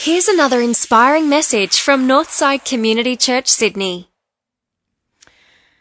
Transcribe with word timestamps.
Here's 0.00 0.28
another 0.28 0.60
inspiring 0.60 1.28
message 1.28 1.80
from 1.80 2.06
Northside 2.06 2.64
Community 2.64 3.16
Church, 3.16 3.48
Sydney. 3.48 4.08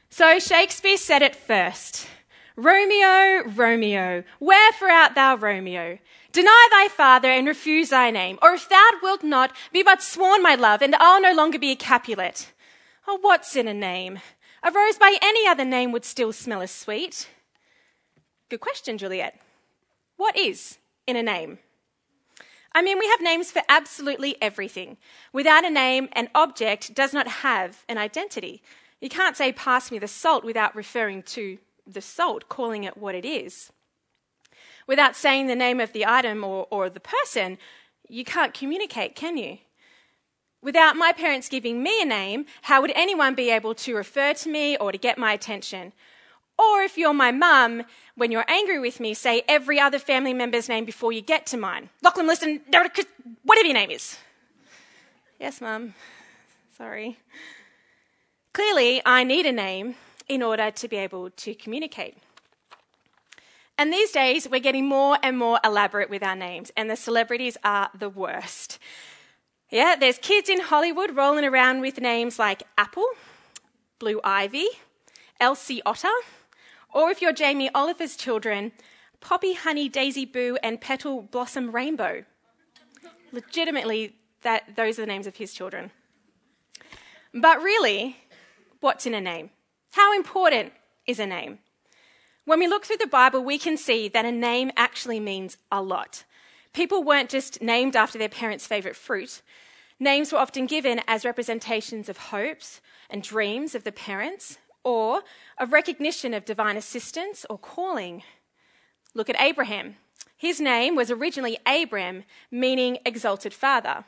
So 0.10 0.40
Shakespeare 0.40 0.98
said 0.98 1.22
it 1.22 1.36
first 1.36 2.08
Romeo, 2.56 3.44
Romeo, 3.46 4.24
wherefore 4.40 4.90
art 4.90 5.14
thou, 5.14 5.36
Romeo? 5.36 6.00
Deny 6.32 6.68
thy 6.72 6.88
father 6.88 7.30
and 7.30 7.46
refuse 7.46 7.90
thy 7.90 8.10
name, 8.10 8.40
or 8.42 8.56
if 8.56 8.68
thou 8.68 8.90
wilt 9.04 9.24
not, 9.24 9.56
be 9.72 9.84
but 9.84 10.02
sworn 10.02 10.42
my 10.42 10.56
love, 10.56 10.82
and 10.82 10.96
I'll 10.96 11.22
no 11.22 11.36
longer 11.36 11.60
be 11.60 11.70
a 11.70 11.76
Capulet. 11.76 12.52
Oh, 13.08 13.20
what's 13.22 13.56
in 13.56 13.68
a 13.68 13.74
name? 13.74 14.18
A 14.64 14.72
rose 14.72 14.98
by 14.98 15.16
any 15.22 15.48
other 15.48 15.64
name 15.64 15.92
would 15.92 16.06
still 16.06 16.34
smell 16.34 16.64
as 16.64 16.72
sweet. 16.72 17.30
Good 18.50 18.62
question, 18.62 18.98
Juliet. 18.98 19.40
What 20.16 20.36
is 20.36 20.80
in 21.06 21.16
a 21.16 21.22
name? 21.22 21.60
I 22.74 22.82
mean, 22.82 23.00
we 23.00 23.08
have 23.08 23.22
names 23.22 23.52
for 23.52 23.62
absolutely 23.70 24.36
everything. 24.42 24.98
Without 25.34 25.66
a 25.66 25.70
name, 25.70 26.10
an 26.14 26.30
object 26.36 26.94
does 26.94 27.14
not 27.14 27.28
have 27.28 27.84
an 27.90 27.98
identity. 27.98 28.62
You 29.02 29.10
can't 29.10 29.38
say, 29.38 29.52
pass 29.52 29.92
me 29.92 30.00
the 30.00 30.08
salt 30.08 30.44
without 30.44 30.76
referring 30.76 31.24
to 31.24 31.58
the 31.86 32.02
salt, 32.02 32.50
calling 32.50 32.84
it 32.84 32.98
what 32.98 33.16
it 33.16 33.26
is. 33.26 33.72
Without 34.88 35.16
saying 35.16 35.48
the 35.48 35.56
name 35.56 35.80
of 35.80 35.94
the 35.94 36.06
item 36.06 36.44
or, 36.44 36.68
or 36.72 36.90
the 36.90 37.00
person, 37.00 37.58
you 38.08 38.24
can't 38.24 38.54
communicate, 38.54 39.16
can 39.16 39.38
you? 39.38 39.58
Without 40.62 40.96
my 40.96 41.12
parents 41.12 41.50
giving 41.50 41.84
me 41.84 42.02
a 42.02 42.06
name, 42.06 42.46
how 42.64 42.82
would 42.82 42.92
anyone 42.96 43.36
be 43.36 43.50
able 43.50 43.76
to 43.76 43.96
refer 43.96 44.34
to 44.34 44.50
me 44.50 44.76
or 44.78 44.92
to 44.92 44.98
get 44.98 45.18
my 45.18 45.34
attention? 45.34 45.94
Or 46.60 46.82
if 46.82 46.98
you're 46.98 47.14
my 47.14 47.32
mum, 47.32 47.84
when 48.16 48.32
you're 48.32 48.46
angry 48.48 48.80
with 48.80 49.00
me, 49.00 49.14
say 49.14 49.44
every 49.48 49.80
other 49.80 50.00
family 50.00 50.34
member's 50.34 50.68
name 50.68 50.86
before 50.86 51.12
you 51.12 51.22
get 51.22 51.46
to 51.48 51.58
mine. 51.58 51.90
Lachlan, 52.02 52.28
listen, 52.28 52.62
whatever 53.44 53.68
your 53.68 53.74
name 53.74 53.92
is. 53.92 54.18
Yes, 55.40 55.62
mum. 55.62 55.94
Sorry. 56.76 57.18
Clearly, 58.54 59.02
I 59.06 59.24
need 59.24 59.46
a 59.46 59.52
name 59.52 59.96
in 60.28 60.42
order 60.42 60.72
to 60.72 60.88
be 60.88 60.98
able 60.98 61.30
to 61.30 61.54
communicate. 61.54 62.18
And 63.78 63.94
these 63.94 64.12
days, 64.12 64.50
we're 64.50 64.60
getting 64.60 64.88
more 64.88 65.20
and 65.22 65.38
more 65.38 65.60
elaborate 65.64 66.10
with 66.10 66.24
our 66.24 66.36
names, 66.36 66.72
and 66.76 66.90
the 66.90 66.96
celebrities 66.96 67.58
are 67.64 67.92
the 67.98 68.10
worst. 68.10 68.80
Yeah, 69.70 69.96
there's 69.96 70.18
kids 70.18 70.50
in 70.50 70.62
Hollywood 70.62 71.16
rolling 71.16 71.46
around 71.46 71.82
with 71.82 72.02
names 72.02 72.40
like 72.40 72.64
Apple, 72.78 73.06
Blue 74.00 74.20
Ivy, 74.24 74.68
Elsie 75.40 75.84
Otter, 75.86 76.08
or 76.98 77.12
if 77.12 77.22
you're 77.22 77.32
Jamie 77.32 77.70
Oliver's 77.76 78.16
children, 78.16 78.72
Poppy, 79.22 79.54
Honey, 79.54 79.88
Daisy 79.88 80.26
Boo, 80.26 80.58
and 80.64 80.82
Petal 80.82 81.22
Blossom 81.22 81.70
Rainbow. 81.70 82.24
Legitimately, 83.32 84.16
that, 84.42 84.76
those 84.76 84.98
are 84.98 85.04
the 85.04 85.08
names 85.08 85.28
of 85.28 85.36
his 85.36 85.54
children. 85.54 85.92
But 87.36 87.62
really, 87.62 88.18
what's 88.80 89.06
in 89.06 89.14
a 89.14 89.22
name? 89.22 89.52
How 89.92 90.16
important 90.16 90.74
is 91.06 91.20
a 91.20 91.28
name? 91.28 91.60
When 92.46 92.58
we 92.58 92.68
look 92.68 92.84
through 92.84 92.98
the 92.98 93.06
Bible, 93.06 93.44
we 93.44 93.60
can 93.60 93.78
see 93.78 94.08
that 94.08 94.26
a 94.26 94.32
name 94.32 94.72
actually 94.76 95.20
means 95.20 95.58
a 95.72 95.84
lot. 95.84 96.24
People 96.74 97.04
weren't 97.04 97.30
just 97.30 97.62
named 97.62 97.96
after 97.96 98.18
their 98.18 98.28
parents' 98.28 98.66
favourite 98.66 98.96
fruit. 98.96 99.44
Names 100.00 100.32
were 100.32 100.40
often 100.40 100.66
given 100.66 101.02
as 101.08 101.26
representations 101.26 102.10
of 102.10 102.18
hopes 102.18 102.82
and 103.08 103.22
dreams 103.22 103.76
of 103.76 103.84
the 103.84 103.92
parents, 103.92 104.58
or 104.88 105.22
a 105.58 105.66
recognition 105.66 106.34
of 106.34 106.46
divine 106.46 106.78
assistance 106.78 107.46
or 107.50 107.58
calling. 107.58 108.24
Look 109.14 109.30
at 109.30 109.42
Abraham. 109.42 109.98
His 110.38 110.62
name 110.62 110.96
was 110.96 111.12
originally 111.12 111.58
Abram, 111.66 112.24
meaning 112.50 113.00
exalted 113.06 113.54
father, 113.54 114.06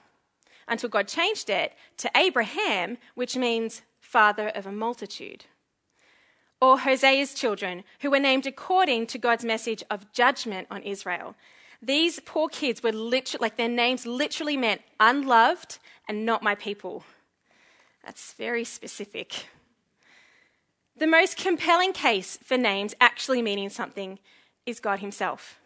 until 0.69 0.88
God 0.88 1.09
changed 1.09 1.49
it 1.49 1.73
to 1.97 2.09
Abraham, 2.16 2.97
which 3.13 3.36
means 3.36 3.81
father 3.99 4.47
of 4.47 4.66
a 4.66 4.71
multitude 4.71 5.44
or 6.61 6.77
Hosea's 6.80 7.33
children, 7.33 7.83
who 8.02 8.11
were 8.11 8.20
named 8.20 8.45
according 8.45 9.08
to 9.08 9.17
God's 9.17 9.45
message 9.45 9.83
of 9.89 10.11
judgment 10.14 10.67
on 10.71 10.83
Israel. 10.83 11.36
These 11.81 12.21
poor 12.21 12.48
kids 12.48 12.83
were 12.83 12.92
literally, 12.92 13.42
like 13.42 13.58
their 13.58 13.70
names 13.70 14.05
literally 14.05 14.58
meant 14.58 14.81
unloved 14.99 15.80
and 16.08 16.25
not 16.25 16.43
my 16.43 16.55
people. 16.55 17.04
That's 18.05 18.33
very 18.33 18.65
specific. 18.65 19.45
The 20.99 21.08
most 21.08 21.37
compelling 21.37 21.93
case 21.93 22.37
for 22.43 22.58
names 22.58 22.93
actually 22.99 23.42
meaning 23.42 23.70
something 23.70 24.20
is 24.65 24.82
God 24.82 24.99
Himself. 24.99 25.58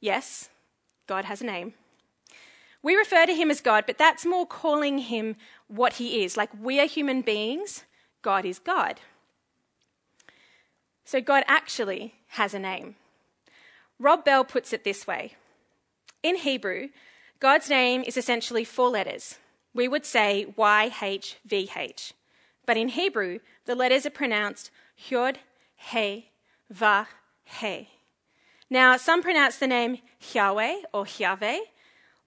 Yes, 0.00 0.48
God 1.08 1.24
has 1.24 1.40
a 1.40 1.46
name. 1.46 1.74
We 2.80 2.94
refer 2.94 3.26
to 3.26 3.34
Him 3.34 3.50
as 3.50 3.60
God, 3.60 3.82
but 3.84 3.98
that's 3.98 4.24
more 4.24 4.46
calling 4.46 4.98
Him 4.98 5.34
what 5.66 5.94
He 5.94 6.22
is. 6.22 6.36
Like 6.36 6.50
we 6.56 6.78
are 6.78 6.86
human 6.86 7.20
beings, 7.20 7.82
God 8.22 8.44
is 8.44 8.60
God. 8.60 9.00
So 11.04 11.20
God 11.20 11.42
actually 11.48 12.14
has 12.28 12.54
a 12.54 12.60
name. 12.60 12.94
Rob 13.98 14.24
Bell 14.24 14.44
puts 14.44 14.72
it 14.72 14.84
this 14.84 15.04
way 15.04 15.34
In 16.22 16.36
Hebrew, 16.36 16.90
God's 17.40 17.68
name 17.68 18.04
is 18.06 18.16
essentially 18.16 18.62
four 18.62 18.88
letters. 18.88 19.38
We 19.74 19.88
would 19.88 20.06
say 20.06 20.54
YHVH. 20.56 22.12
But 22.68 22.76
in 22.76 22.88
Hebrew, 22.88 23.38
the 23.64 23.74
letters 23.74 24.04
are 24.04 24.10
pronounced 24.10 24.70
Yod, 25.08 25.38
He, 25.74 26.32
Va, 26.68 27.08
He. 27.42 27.88
Now, 28.68 28.98
some 28.98 29.22
pronounce 29.22 29.56
the 29.56 29.66
name 29.66 30.00
Yahweh 30.34 30.82
or 30.92 31.06
Yahweh, 31.06 31.60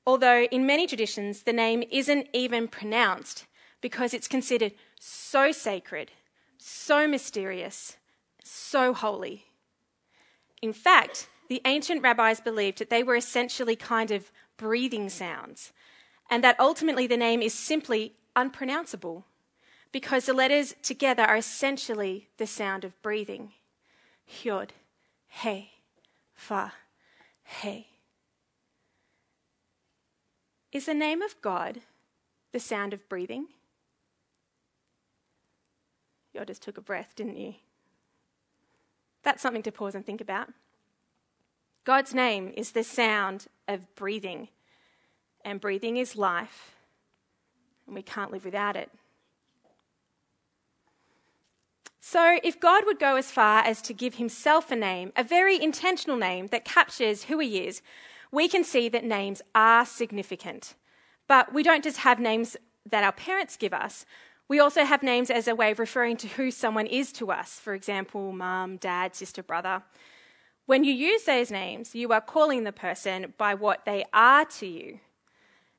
although 0.04 0.46
in 0.46 0.66
many 0.66 0.88
traditions 0.88 1.44
the 1.44 1.54
name 1.54 1.84
isn't 1.92 2.28
even 2.34 2.68
pronounced 2.68 3.46
because 3.82 4.16
it's 4.16 4.28
considered 4.28 4.74
so 5.00 5.52
sacred, 5.52 6.10
so 6.58 7.08
mysterious, 7.08 7.98
so 8.44 8.96
holy. 8.96 9.46
In 10.60 10.74
fact, 10.74 11.30
the 11.50 11.62
ancient 11.66 12.02
rabbis 12.02 12.42
believed 12.42 12.80
that 12.80 12.90
they 12.90 13.04
were 13.04 13.16
essentially 13.16 13.76
kind 13.76 14.10
of 14.10 14.32
breathing 14.58 15.08
sounds, 15.08 15.72
and 16.32 16.44
that 16.44 16.60
ultimately 16.60 17.06
the 17.06 17.16
name 17.16 17.44
is 17.44 17.54
simply 17.54 18.16
unpronounceable 18.36 19.28
because 19.92 20.26
the 20.26 20.34
letters 20.34 20.76
together 20.82 21.24
are 21.24 21.38
essentially 21.38 22.30
the 22.38 22.48
sound 22.48 22.86
of 22.86 23.00
breathing. 23.02 23.52
Hyod, 24.30 24.70
He, 25.28 25.72
Fa, 26.34 26.74
He. 27.44 27.88
Is 30.72 30.86
the 30.86 30.94
name 30.94 31.22
of 31.22 31.42
God 31.42 31.82
the 32.54 32.60
sound 32.60 32.94
of 32.94 33.08
breathing? 33.10 33.48
You 36.34 36.46
just 36.46 36.62
took 36.62 36.78
a 36.78 36.82
breath, 36.82 37.14
didn't 37.16 37.38
you? 37.38 37.56
That's 39.24 39.42
something 39.42 39.64
to 39.64 39.72
pause 39.72 39.96
and 39.96 40.06
think 40.06 40.22
about. 40.22 40.48
God's 41.84 42.14
name 42.14 42.54
is 42.56 42.72
the 42.72 42.84
sound 42.84 43.48
of 43.68 43.94
breathing, 43.96 44.48
and 45.44 45.60
breathing 45.60 45.98
is 45.98 46.16
life, 46.16 46.76
and 47.86 47.96
we 47.96 48.02
can't 48.02 48.32
live 48.32 48.46
without 48.46 48.76
it. 48.76 48.90
So, 52.04 52.40
if 52.44 52.60
God 52.60 52.84
would 52.86 53.00
go 53.00 53.16
as 53.16 53.32
far 53.32 53.60
as 53.64 53.82
to 53.84 53.94
give 53.94 54.16
himself 54.16 54.72
a 54.72 54.76
name, 54.76 55.14
a 55.16 55.24
very 55.24 55.62
intentional 55.62 56.18
name 56.18 56.48
that 56.48 56.66
captures 56.66 57.24
who 57.26 57.40
he 57.40 57.66
is, 57.66 57.82
we 58.32 58.48
can 58.48 58.64
see 58.64 58.90
that 58.90 59.06
names 59.06 59.42
are 59.54 59.86
significant. 59.86 60.74
But 61.28 61.54
we 61.54 61.64
don't 61.64 61.84
just 61.84 61.98
have 61.98 62.20
names 62.20 62.58
that 62.90 63.04
our 63.04 63.12
parents 63.12 63.56
give 63.56 63.74
us, 63.74 64.06
we 64.52 64.60
also 64.60 64.84
have 64.84 65.02
names 65.02 65.30
as 65.30 65.48
a 65.48 65.56
way 65.56 65.72
of 65.72 65.80
referring 65.80 66.18
to 66.18 66.28
who 66.28 66.52
someone 66.52 66.86
is 66.86 67.14
to 67.14 67.32
us, 67.32 67.58
for 67.58 67.74
example, 67.74 68.34
mum, 68.34 68.76
dad, 68.76 69.16
sister, 69.16 69.42
brother. 69.42 69.82
When 70.66 70.84
you 70.84 70.94
use 70.94 71.24
those 71.24 71.50
names, 71.50 71.96
you 71.96 72.12
are 72.12 72.20
calling 72.20 72.66
the 72.66 72.74
person 72.74 73.34
by 73.38 73.54
what 73.54 73.86
they 73.86 74.04
are 74.12 74.44
to 74.60 74.68
you. 74.68 75.00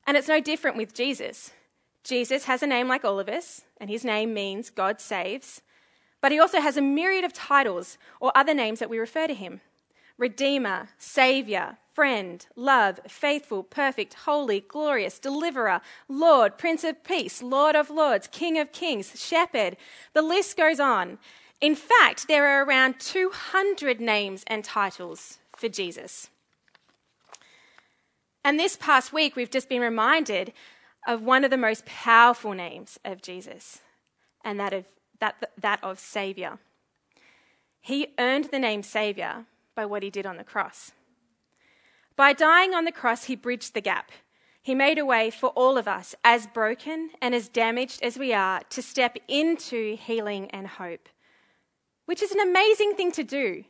And 0.07 0.17
it's 0.17 0.27
no 0.27 0.41
different 0.41 0.75
with 0.75 0.95
Jesus. 0.95 1.51
Jesus 2.03 2.45
has 2.45 2.63
a 2.63 2.67
name 2.67 2.87
like 2.87 3.05
all 3.05 3.19
of 3.19 3.29
us, 3.29 3.61
and 3.77 3.91
his 3.91 4.03
name 4.03 4.33
means 4.33 4.71
God 4.71 4.99
saves, 4.99 5.61
but 6.23 6.31
he 6.31 6.39
also 6.39 6.61
has 6.61 6.77
a 6.77 6.81
myriad 6.81 7.25
of 7.25 7.33
titles 7.33 7.97
or 8.21 8.31
other 8.33 8.53
names 8.53 8.79
that 8.79 8.89
we 8.89 8.97
refer 8.97 9.27
to 9.27 9.33
him 9.33 9.59
Redeemer, 10.17 10.87
Saviour, 10.97 11.77
friend, 11.91 12.45
love, 12.55 13.01
faithful, 13.09 13.61
perfect, 13.61 14.13
holy, 14.13 14.61
glorious, 14.61 15.19
deliverer, 15.19 15.81
Lord, 16.07 16.57
Prince 16.57 16.85
of 16.85 17.03
Peace, 17.03 17.43
Lord 17.43 17.75
of 17.75 17.89
Lords, 17.89 18.27
King 18.31 18.57
of 18.57 18.71
Kings, 18.71 19.11
Shepherd. 19.21 19.75
The 20.13 20.21
list 20.21 20.55
goes 20.55 20.79
on. 20.79 21.17
In 21.59 21.75
fact, 21.75 22.29
there 22.29 22.47
are 22.47 22.63
around 22.63 23.01
200 23.01 23.99
names 23.99 24.45
and 24.47 24.63
titles 24.63 25.39
for 25.57 25.67
Jesus. 25.67 26.29
And 28.45 28.57
this 28.57 28.77
past 28.77 29.11
week, 29.11 29.35
we've 29.35 29.51
just 29.51 29.67
been 29.67 29.81
reminded 29.81 30.53
of 31.05 31.21
one 31.21 31.43
of 31.43 31.51
the 31.51 31.57
most 31.57 31.85
powerful 31.85 32.53
names 32.53 32.97
of 33.03 33.21
Jesus, 33.21 33.81
and 34.45 34.57
that 34.57 34.71
of, 34.71 34.85
that, 35.23 35.51
that 35.57 35.81
of 35.81 35.99
Saviour. 35.99 36.59
He 37.79 38.07
earned 38.19 38.49
the 38.51 38.59
name 38.59 38.83
Saviour 38.83 39.45
by 39.73 39.85
what 39.85 40.03
he 40.03 40.09
did 40.09 40.25
on 40.25 40.35
the 40.35 40.43
cross. 40.43 40.91
By 42.17 42.33
dying 42.33 42.73
on 42.73 42.83
the 42.83 42.91
cross, 42.91 43.23
he 43.25 43.35
bridged 43.37 43.73
the 43.73 43.79
gap. 43.81 44.11
He 44.61 44.75
made 44.75 44.99
a 44.99 45.05
way 45.05 45.29
for 45.29 45.47
all 45.51 45.77
of 45.77 45.87
us, 45.87 46.13
as 46.25 46.45
broken 46.45 47.11
and 47.21 47.33
as 47.33 47.47
damaged 47.47 48.03
as 48.03 48.17
we 48.17 48.33
are, 48.33 48.61
to 48.69 48.81
step 48.81 49.17
into 49.29 49.95
healing 49.95 50.51
and 50.51 50.67
hope, 50.67 51.07
which 52.05 52.21
is 52.21 52.33
an 52.33 52.41
amazing 52.41 52.95
thing 52.95 53.13
to 53.13 53.23
do. 53.23 53.63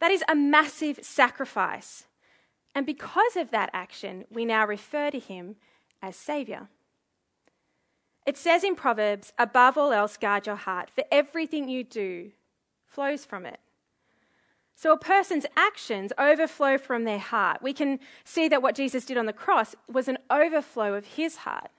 That 0.00 0.10
is 0.10 0.22
a 0.28 0.34
massive 0.34 1.00
sacrifice. 1.02 2.04
And 2.74 2.84
because 2.84 3.34
of 3.34 3.50
that 3.50 3.70
action, 3.72 4.26
we 4.30 4.44
now 4.44 4.66
refer 4.66 5.10
to 5.10 5.18
him 5.18 5.56
as 6.02 6.16
Saviour. 6.16 6.68
It 8.28 8.36
says 8.36 8.62
in 8.62 8.74
Proverbs, 8.74 9.32
above 9.38 9.78
all 9.78 9.90
else, 9.90 10.18
guard 10.18 10.46
your 10.46 10.56
heart, 10.56 10.90
for 10.90 11.02
everything 11.10 11.66
you 11.66 11.82
do 11.82 12.32
flows 12.86 13.24
from 13.24 13.46
it. 13.46 13.58
So 14.74 14.92
a 14.92 14.98
person's 14.98 15.46
actions 15.56 16.12
overflow 16.18 16.76
from 16.76 17.04
their 17.04 17.20
heart. 17.20 17.62
We 17.62 17.72
can 17.72 18.00
see 18.24 18.46
that 18.48 18.60
what 18.60 18.74
Jesus 18.74 19.06
did 19.06 19.16
on 19.16 19.24
the 19.24 19.32
cross 19.32 19.74
was 19.90 20.08
an 20.08 20.18
overflow 20.30 20.92
of 20.92 21.06
his 21.06 21.36
heart. 21.36 21.70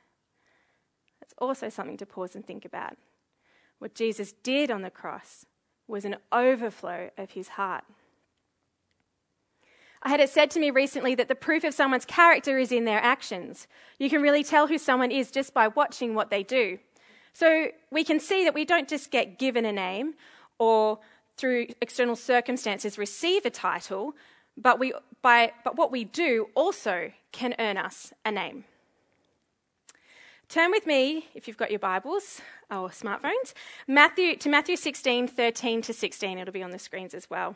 That's 1.19 1.35
also 1.37 1.69
something 1.69 1.97
to 1.97 2.07
pause 2.07 2.33
and 2.33 2.43
think 2.43 2.65
about. 2.65 2.97
What 3.77 3.93
Jesus 3.93 4.31
did 4.31 4.71
on 4.71 4.81
the 4.81 4.89
cross 4.89 5.45
was 5.87 6.03
an 6.03 6.15
overflow 6.31 7.11
of 7.15 7.29
his 7.29 7.49
heart. 7.49 7.83
I 10.01 10.09
had 10.09 10.19
it 10.19 10.29
said 10.29 10.49
to 10.51 10.59
me 10.59 10.71
recently 10.71 11.13
that 11.15 11.27
the 11.27 11.35
proof 11.35 11.63
of 11.63 11.73
someone's 11.73 12.05
character 12.05 12.57
is 12.57 12.71
in 12.71 12.85
their 12.85 13.01
actions. 13.01 13.67
You 13.97 14.09
can 14.09 14.21
really 14.21 14.43
tell 14.43 14.67
who 14.67 14.77
someone 14.77 15.11
is 15.11 15.29
just 15.29 15.53
by 15.53 15.67
watching 15.67 16.15
what 16.15 16.29
they 16.29 16.43
do. 16.43 16.79
So 17.33 17.67
we 17.91 18.03
can 18.03 18.19
see 18.19 18.43
that 18.45 18.53
we 18.53 18.65
don't 18.65 18.87
just 18.87 19.11
get 19.11 19.37
given 19.37 19.65
a 19.65 19.71
name 19.71 20.15
or 20.57 20.99
through 21.37 21.67
external 21.81 22.15
circumstances 22.15 22.97
receive 22.97 23.45
a 23.45 23.49
title, 23.49 24.13
but, 24.57 24.79
we, 24.79 24.93
by, 25.21 25.51
but 25.63 25.75
what 25.75 25.91
we 25.91 26.03
do 26.03 26.47
also 26.55 27.11
can 27.31 27.55
earn 27.59 27.77
us 27.77 28.13
a 28.25 28.31
name. 28.31 28.65
Turn 30.49 30.71
with 30.71 30.87
me, 30.87 31.27
if 31.35 31.47
you've 31.47 31.57
got 31.57 31.69
your 31.69 31.79
Bibles 31.79 32.41
or 32.71 32.89
smartphones, 32.89 33.53
Matthew, 33.87 34.35
to 34.37 34.49
Matthew 34.49 34.75
16, 34.75 35.27
13 35.27 35.81
to 35.83 35.93
16. 35.93 36.39
It'll 36.39 36.51
be 36.51 36.63
on 36.63 36.71
the 36.71 36.79
screens 36.79 37.13
as 37.13 37.29
well. 37.29 37.55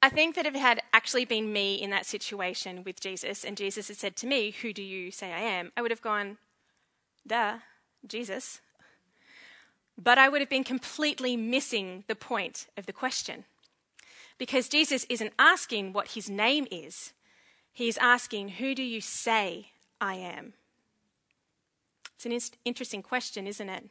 I 0.00 0.08
think 0.08 0.36
that 0.36 0.46
if 0.46 0.54
it 0.54 0.60
had 0.60 0.80
actually 0.92 1.24
been 1.24 1.52
me 1.52 1.74
in 1.74 1.90
that 1.90 2.06
situation 2.06 2.84
with 2.84 3.00
Jesus, 3.00 3.44
and 3.44 3.56
Jesus 3.56 3.88
had 3.88 3.96
said 3.96 4.16
to 4.16 4.26
me, 4.26 4.54
Who 4.62 4.72
do 4.72 4.82
you 4.82 5.10
say 5.10 5.32
I 5.32 5.40
am? 5.40 5.72
I 5.76 5.82
would 5.82 5.90
have 5.90 6.02
gone, 6.02 6.38
Duh, 7.26 7.58
Jesus. 8.06 8.60
But 10.00 10.16
I 10.16 10.28
would 10.28 10.40
have 10.40 10.48
been 10.48 10.64
completely 10.64 11.36
missing 11.36 12.04
the 12.06 12.14
point 12.14 12.68
of 12.76 12.86
the 12.86 12.92
question. 12.92 13.44
Because 14.38 14.68
Jesus 14.68 15.04
isn't 15.08 15.32
asking 15.36 15.92
what 15.92 16.12
his 16.12 16.30
name 16.30 16.68
is, 16.70 17.12
he's 17.72 17.98
asking, 17.98 18.50
Who 18.50 18.76
do 18.76 18.84
you 18.84 19.00
say 19.00 19.72
I 20.00 20.14
am? 20.14 20.52
It's 22.14 22.26
an 22.26 22.58
interesting 22.64 23.02
question, 23.02 23.46
isn't 23.48 23.68
it? 23.68 23.90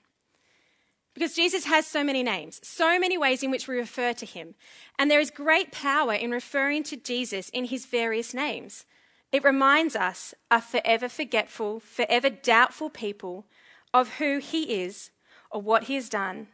Because 1.18 1.34
Jesus 1.34 1.66
has 1.66 1.88
so 1.88 2.04
many 2.04 2.22
names, 2.22 2.60
so 2.62 3.00
many 3.00 3.18
ways 3.18 3.42
in 3.42 3.50
which 3.50 3.68
we 3.68 3.76
refer 3.76 4.14
to 4.14 4.24
him. 4.24 4.54
And 5.00 5.10
there 5.10 5.20
is 5.20 5.32
great 5.32 5.72
power 5.72 6.14
in 6.14 6.30
referring 6.30 6.84
to 6.84 6.96
Jesus 6.96 7.50
in 7.50 7.66
his 7.66 7.88
various 7.88 8.36
names. 8.36 8.86
It 9.32 9.44
reminds 9.44 9.96
us, 9.96 10.36
a 10.52 10.62
forever 10.62 11.10
forgetful, 11.10 11.80
forever 11.80 12.30
doubtful 12.30 12.92
people, 12.92 13.48
of 13.96 14.18
who 14.20 14.38
he 14.38 14.84
is, 14.84 15.10
or 15.50 15.60
what 15.60 15.86
he 15.86 15.96
has 15.96 16.08
done, 16.08 16.50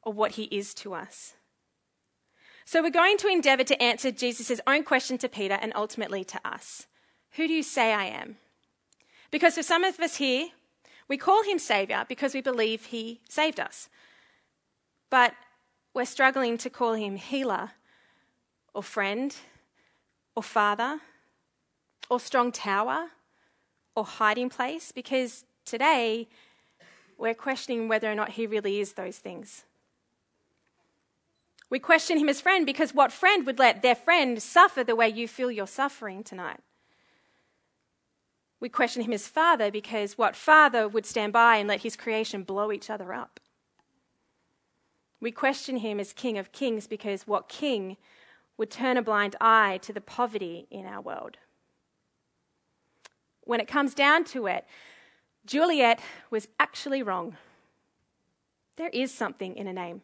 or 0.00 0.14
what 0.14 0.32
he 0.32 0.44
is 0.44 0.72
to 0.76 0.94
us. 0.94 1.34
So 2.64 2.82
we're 2.82 2.88
going 2.88 3.18
to 3.18 3.28
endeavour 3.28 3.64
to 3.64 3.82
answer 3.82 4.10
Jesus' 4.10 4.62
own 4.66 4.82
question 4.82 5.18
to 5.18 5.28
Peter 5.28 5.58
and 5.60 5.74
ultimately 5.76 6.24
to 6.24 6.40
us 6.42 6.86
Who 7.32 7.46
do 7.46 7.52
you 7.52 7.62
say 7.62 7.92
I 7.92 8.04
am? 8.04 8.38
Because 9.30 9.56
for 9.56 9.62
some 9.62 9.84
of 9.84 10.00
us 10.00 10.16
here, 10.16 10.48
we 11.08 11.16
call 11.16 11.42
him 11.44 11.58
Saviour 11.58 12.04
because 12.08 12.34
we 12.34 12.40
believe 12.40 12.86
he 12.86 13.20
saved 13.28 13.60
us. 13.60 13.88
But 15.10 15.34
we're 15.94 16.04
struggling 16.04 16.58
to 16.58 16.70
call 16.70 16.94
him 16.94 17.16
healer 17.16 17.72
or 18.74 18.82
friend 18.82 19.34
or 20.34 20.42
father 20.42 21.00
or 22.10 22.20
strong 22.20 22.52
tower 22.52 23.08
or 23.94 24.04
hiding 24.04 24.50
place 24.50 24.92
because 24.92 25.44
today 25.64 26.28
we're 27.18 27.34
questioning 27.34 27.88
whether 27.88 28.10
or 28.10 28.14
not 28.14 28.30
he 28.30 28.46
really 28.46 28.80
is 28.80 28.92
those 28.92 29.18
things. 29.18 29.64
We 31.70 31.78
question 31.78 32.18
him 32.18 32.28
as 32.28 32.40
friend 32.40 32.64
because 32.64 32.94
what 32.94 33.10
friend 33.10 33.46
would 33.46 33.58
let 33.58 33.82
their 33.82 33.94
friend 33.94 34.40
suffer 34.40 34.84
the 34.84 34.94
way 34.94 35.08
you 35.08 35.26
feel 35.26 35.50
you're 35.50 35.66
suffering 35.66 36.22
tonight? 36.22 36.60
We 38.60 38.68
question 38.68 39.02
him 39.02 39.12
as 39.12 39.28
father 39.28 39.70
because 39.70 40.16
what 40.16 40.34
father 40.34 40.88
would 40.88 41.04
stand 41.06 41.32
by 41.32 41.56
and 41.56 41.68
let 41.68 41.82
his 41.82 41.96
creation 41.96 42.42
blow 42.42 42.72
each 42.72 42.88
other 42.88 43.12
up? 43.12 43.38
We 45.20 45.30
question 45.30 45.78
him 45.78 46.00
as 46.00 46.12
king 46.12 46.38
of 46.38 46.52
kings 46.52 46.86
because 46.86 47.26
what 47.26 47.48
king 47.48 47.96
would 48.56 48.70
turn 48.70 48.96
a 48.96 49.02
blind 49.02 49.36
eye 49.40 49.78
to 49.82 49.92
the 49.92 50.00
poverty 50.00 50.66
in 50.70 50.86
our 50.86 51.00
world? 51.00 51.36
When 53.44 53.60
it 53.60 53.68
comes 53.68 53.94
down 53.94 54.24
to 54.24 54.46
it, 54.46 54.66
Juliet 55.44 56.00
was 56.30 56.48
actually 56.58 57.02
wrong. 57.02 57.36
There 58.76 58.90
is 58.90 59.12
something 59.12 59.56
in 59.56 59.66
a 59.66 59.72
name. 59.72 60.02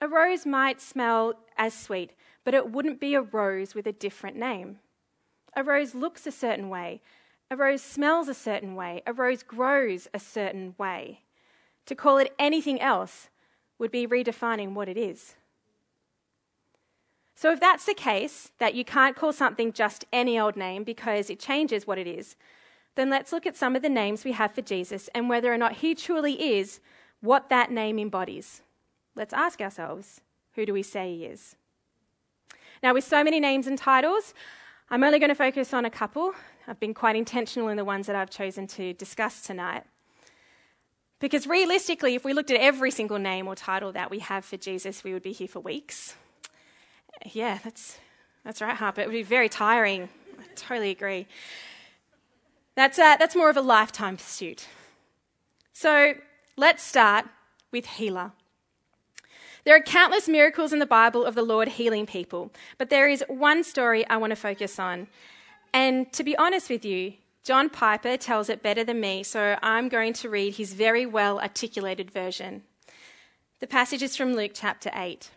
A 0.00 0.06
rose 0.06 0.46
might 0.46 0.80
smell 0.80 1.34
as 1.56 1.74
sweet, 1.74 2.12
but 2.44 2.54
it 2.54 2.70
wouldn't 2.70 3.00
be 3.00 3.14
a 3.14 3.22
rose 3.22 3.74
with 3.74 3.86
a 3.86 3.92
different 3.92 4.36
name. 4.36 4.78
A 5.56 5.64
rose 5.64 5.94
looks 5.94 6.26
a 6.26 6.30
certain 6.30 6.68
way. 6.68 7.00
A 7.50 7.56
rose 7.56 7.82
smells 7.82 8.28
a 8.28 8.34
certain 8.34 8.74
way. 8.74 9.02
A 9.06 9.12
rose 9.12 9.42
grows 9.42 10.08
a 10.12 10.18
certain 10.18 10.74
way. 10.78 11.22
To 11.86 11.94
call 11.94 12.18
it 12.18 12.34
anything 12.38 12.80
else 12.80 13.28
would 13.78 13.90
be 13.90 14.06
redefining 14.06 14.74
what 14.74 14.88
it 14.88 14.96
is. 14.96 15.34
So, 17.34 17.52
if 17.52 17.60
that's 17.60 17.86
the 17.86 17.94
case, 17.94 18.50
that 18.58 18.74
you 18.74 18.84
can't 18.84 19.16
call 19.16 19.32
something 19.32 19.72
just 19.72 20.04
any 20.12 20.38
old 20.38 20.56
name 20.56 20.82
because 20.82 21.30
it 21.30 21.38
changes 21.38 21.86
what 21.86 21.98
it 21.98 22.06
is, 22.06 22.34
then 22.96 23.10
let's 23.10 23.32
look 23.32 23.46
at 23.46 23.56
some 23.56 23.76
of 23.76 23.82
the 23.82 23.88
names 23.88 24.24
we 24.24 24.32
have 24.32 24.52
for 24.52 24.62
Jesus 24.62 25.08
and 25.14 25.28
whether 25.28 25.52
or 25.52 25.58
not 25.58 25.74
he 25.74 25.94
truly 25.94 26.58
is 26.58 26.80
what 27.20 27.48
that 27.48 27.70
name 27.70 27.98
embodies 27.98 28.62
let's 29.18 29.34
ask 29.34 29.60
ourselves 29.60 30.20
who 30.54 30.64
do 30.64 30.72
we 30.72 30.82
say 30.82 31.14
he 31.14 31.24
is? 31.24 31.56
Now, 32.82 32.94
with 32.94 33.04
so 33.04 33.22
many 33.22 33.40
names 33.40 33.66
and 33.66 33.76
titles, 33.76 34.32
I'm 34.90 35.04
only 35.04 35.18
going 35.18 35.28
to 35.28 35.34
focus 35.34 35.74
on 35.74 35.84
a 35.84 35.90
couple. 35.90 36.32
I've 36.68 36.78
been 36.78 36.92
quite 36.92 37.16
intentional 37.16 37.68
in 37.68 37.78
the 37.78 37.84
ones 37.84 38.06
that 38.08 38.14
I've 38.14 38.28
chosen 38.28 38.66
to 38.68 38.92
discuss 38.92 39.40
tonight. 39.40 39.84
Because 41.18 41.46
realistically, 41.46 42.14
if 42.14 42.24
we 42.24 42.34
looked 42.34 42.50
at 42.50 42.60
every 42.60 42.90
single 42.90 43.18
name 43.18 43.48
or 43.48 43.54
title 43.54 43.90
that 43.92 44.10
we 44.10 44.18
have 44.18 44.44
for 44.44 44.58
Jesus, 44.58 45.02
we 45.02 45.14
would 45.14 45.22
be 45.22 45.32
here 45.32 45.48
for 45.48 45.60
weeks. 45.60 46.14
Yeah, 47.32 47.58
that's, 47.64 47.98
that's 48.44 48.60
right, 48.60 48.76
Harper. 48.76 49.00
It 49.00 49.06
would 49.06 49.14
be 49.14 49.22
very 49.22 49.48
tiring. 49.48 50.10
I 50.38 50.42
totally 50.56 50.90
agree. 50.90 51.26
That's, 52.74 52.98
uh, 52.98 53.16
that's 53.16 53.34
more 53.34 53.48
of 53.48 53.56
a 53.56 53.62
lifetime 53.62 54.18
pursuit. 54.18 54.68
So 55.72 56.14
let's 56.56 56.82
start 56.82 57.24
with 57.72 57.86
healer. 57.86 58.32
There 59.64 59.74
are 59.74 59.80
countless 59.80 60.28
miracles 60.28 60.74
in 60.74 60.80
the 60.80 60.86
Bible 60.86 61.24
of 61.24 61.34
the 61.34 61.42
Lord 61.42 61.68
healing 61.68 62.04
people, 62.04 62.52
but 62.76 62.90
there 62.90 63.08
is 63.08 63.24
one 63.26 63.64
story 63.64 64.06
I 64.08 64.18
want 64.18 64.32
to 64.32 64.36
focus 64.36 64.78
on. 64.78 65.08
And 65.72 66.12
to 66.12 66.24
be 66.24 66.36
honest 66.36 66.70
with 66.70 66.84
you, 66.84 67.14
John 67.44 67.70
Piper 67.70 68.16
tells 68.16 68.48
it 68.48 68.62
better 68.62 68.84
than 68.84 69.00
me, 69.00 69.22
so 69.22 69.56
I'm 69.62 69.88
going 69.88 70.12
to 70.14 70.28
read 70.28 70.56
his 70.56 70.74
very 70.74 71.06
well 71.06 71.40
articulated 71.40 72.10
version. 72.10 72.62
The 73.60 73.66
passage 73.66 74.02
is 74.02 74.16
from 74.16 74.34
Luke 74.34 74.52
chapter 74.54 74.90
8. 74.94 75.30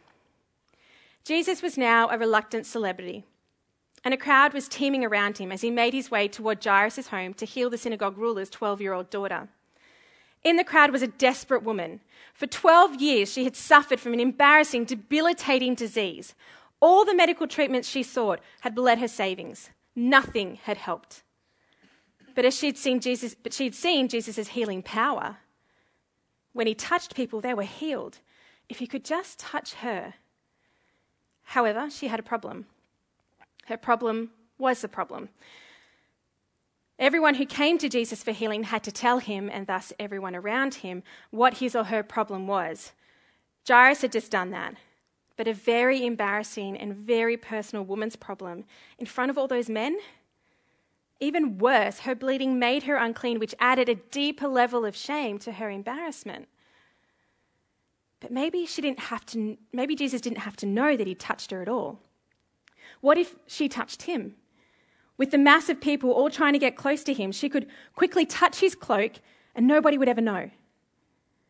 Jesus 1.23 1.61
was 1.61 1.77
now 1.77 2.09
a 2.09 2.17
reluctant 2.17 2.65
celebrity, 2.65 3.23
and 4.03 4.13
a 4.13 4.17
crowd 4.17 4.53
was 4.53 4.67
teeming 4.67 5.05
around 5.05 5.37
him 5.37 5.51
as 5.51 5.61
he 5.61 5.71
made 5.71 5.93
his 5.93 6.11
way 6.11 6.27
toward 6.27 6.63
Jairus' 6.63 7.07
home 7.07 7.33
to 7.35 7.45
heal 7.45 7.69
the 7.69 7.77
synagogue 7.77 8.17
ruler's 8.17 8.49
12 8.49 8.81
year 8.81 8.93
old 8.93 9.09
daughter. 9.09 9.47
In 10.43 10.55
the 10.55 10.63
crowd 10.63 10.91
was 10.91 11.03
a 11.03 11.07
desperate 11.07 11.63
woman. 11.63 12.01
For 12.33 12.47
12 12.47 12.99
years, 12.99 13.31
she 13.31 13.43
had 13.43 13.55
suffered 13.55 13.99
from 13.99 14.13
an 14.13 14.19
embarrassing, 14.19 14.85
debilitating 14.85 15.75
disease. 15.75 16.33
All 16.79 17.05
the 17.05 17.15
medical 17.15 17.47
treatments 17.47 17.87
she 17.87 18.01
sought 18.01 18.39
had 18.61 18.73
bled 18.73 18.97
her 18.97 19.07
savings. 19.07 19.69
Nothing 19.95 20.55
had 20.63 20.77
helped. 20.77 21.23
But 22.33 22.45
as 22.45 22.57
she'd 22.57 22.77
seen 22.77 22.99
Jesus, 22.99 23.35
but 23.35 23.53
she'd 23.53 23.75
seen 23.75 24.07
Jesus' 24.07 24.49
healing 24.49 24.81
power. 24.81 25.37
When 26.53 26.67
he 26.67 26.73
touched 26.73 27.15
people, 27.15 27.41
they 27.41 27.53
were 27.53 27.63
healed. 27.63 28.19
if 28.71 28.79
he 28.79 28.87
could 28.87 29.03
just 29.03 29.37
touch 29.37 29.73
her. 29.75 30.13
However, 31.43 31.89
she 31.89 32.07
had 32.07 32.21
a 32.21 32.23
problem. 32.23 32.67
Her 33.65 33.75
problem 33.75 34.31
was 34.57 34.81
the 34.81 34.87
problem. 34.87 35.27
Everyone 36.97 37.35
who 37.35 37.45
came 37.45 37.77
to 37.79 37.89
Jesus 37.89 38.23
for 38.23 38.31
healing 38.31 38.63
had 38.63 38.81
to 38.83 38.91
tell 38.91 39.19
him, 39.19 39.49
and 39.51 39.67
thus 39.67 39.91
everyone 39.99 40.37
around 40.37 40.75
him, 40.75 41.03
what 41.31 41.55
his 41.55 41.75
or 41.75 41.85
her 41.85 42.01
problem 42.01 42.47
was. 42.47 42.93
Jairus 43.67 44.03
had 44.03 44.13
just 44.13 44.31
done 44.31 44.51
that, 44.51 44.75
but 45.37 45.47
a 45.47 45.53
very 45.53 46.05
embarrassing 46.05 46.77
and 46.77 46.95
very 46.95 47.37
personal 47.37 47.83
woman's 47.85 48.15
problem 48.15 48.65
in 48.97 49.05
front 49.05 49.29
of 49.29 49.37
all 49.37 49.47
those 49.47 49.69
men. 49.69 49.97
Even 51.19 51.57
worse, 51.57 51.99
her 51.99 52.15
bleeding 52.15 52.57
made 52.59 52.83
her 52.83 52.95
unclean, 52.95 53.39
which 53.39 53.55
added 53.59 53.89
a 53.89 53.95
deeper 53.95 54.47
level 54.47 54.85
of 54.85 54.95
shame 54.95 55.37
to 55.39 55.53
her 55.53 55.69
embarrassment. 55.69 56.47
But 58.19 58.31
maybe 58.31 58.65
she 58.65 58.81
didn't 58.81 58.99
have 58.99 59.25
to, 59.27 59.57
maybe 59.73 59.95
Jesus 59.95 60.21
didn't 60.21 60.39
have 60.39 60.55
to 60.57 60.65
know 60.65 60.95
that 60.95 61.07
he 61.07 61.15
touched 61.15 61.51
her 61.51 61.61
at 61.61 61.69
all. 61.69 61.99
What 63.01 63.17
if 63.17 63.35
she 63.47 63.67
touched 63.67 64.03
him? 64.03 64.35
With 65.17 65.31
the 65.31 65.37
mass 65.37 65.69
of 65.69 65.81
people 65.81 66.11
all 66.11 66.29
trying 66.29 66.53
to 66.53 66.59
get 66.59 66.75
close 66.75 67.03
to 67.03 67.13
him, 67.13 67.31
she 67.31 67.49
could 67.49 67.67
quickly 67.95 68.25
touch 68.25 68.59
his 68.59 68.75
cloak 68.75 69.13
and 69.55 69.67
nobody 69.67 69.97
would 69.97 70.09
ever 70.09 70.21
know. 70.21 70.49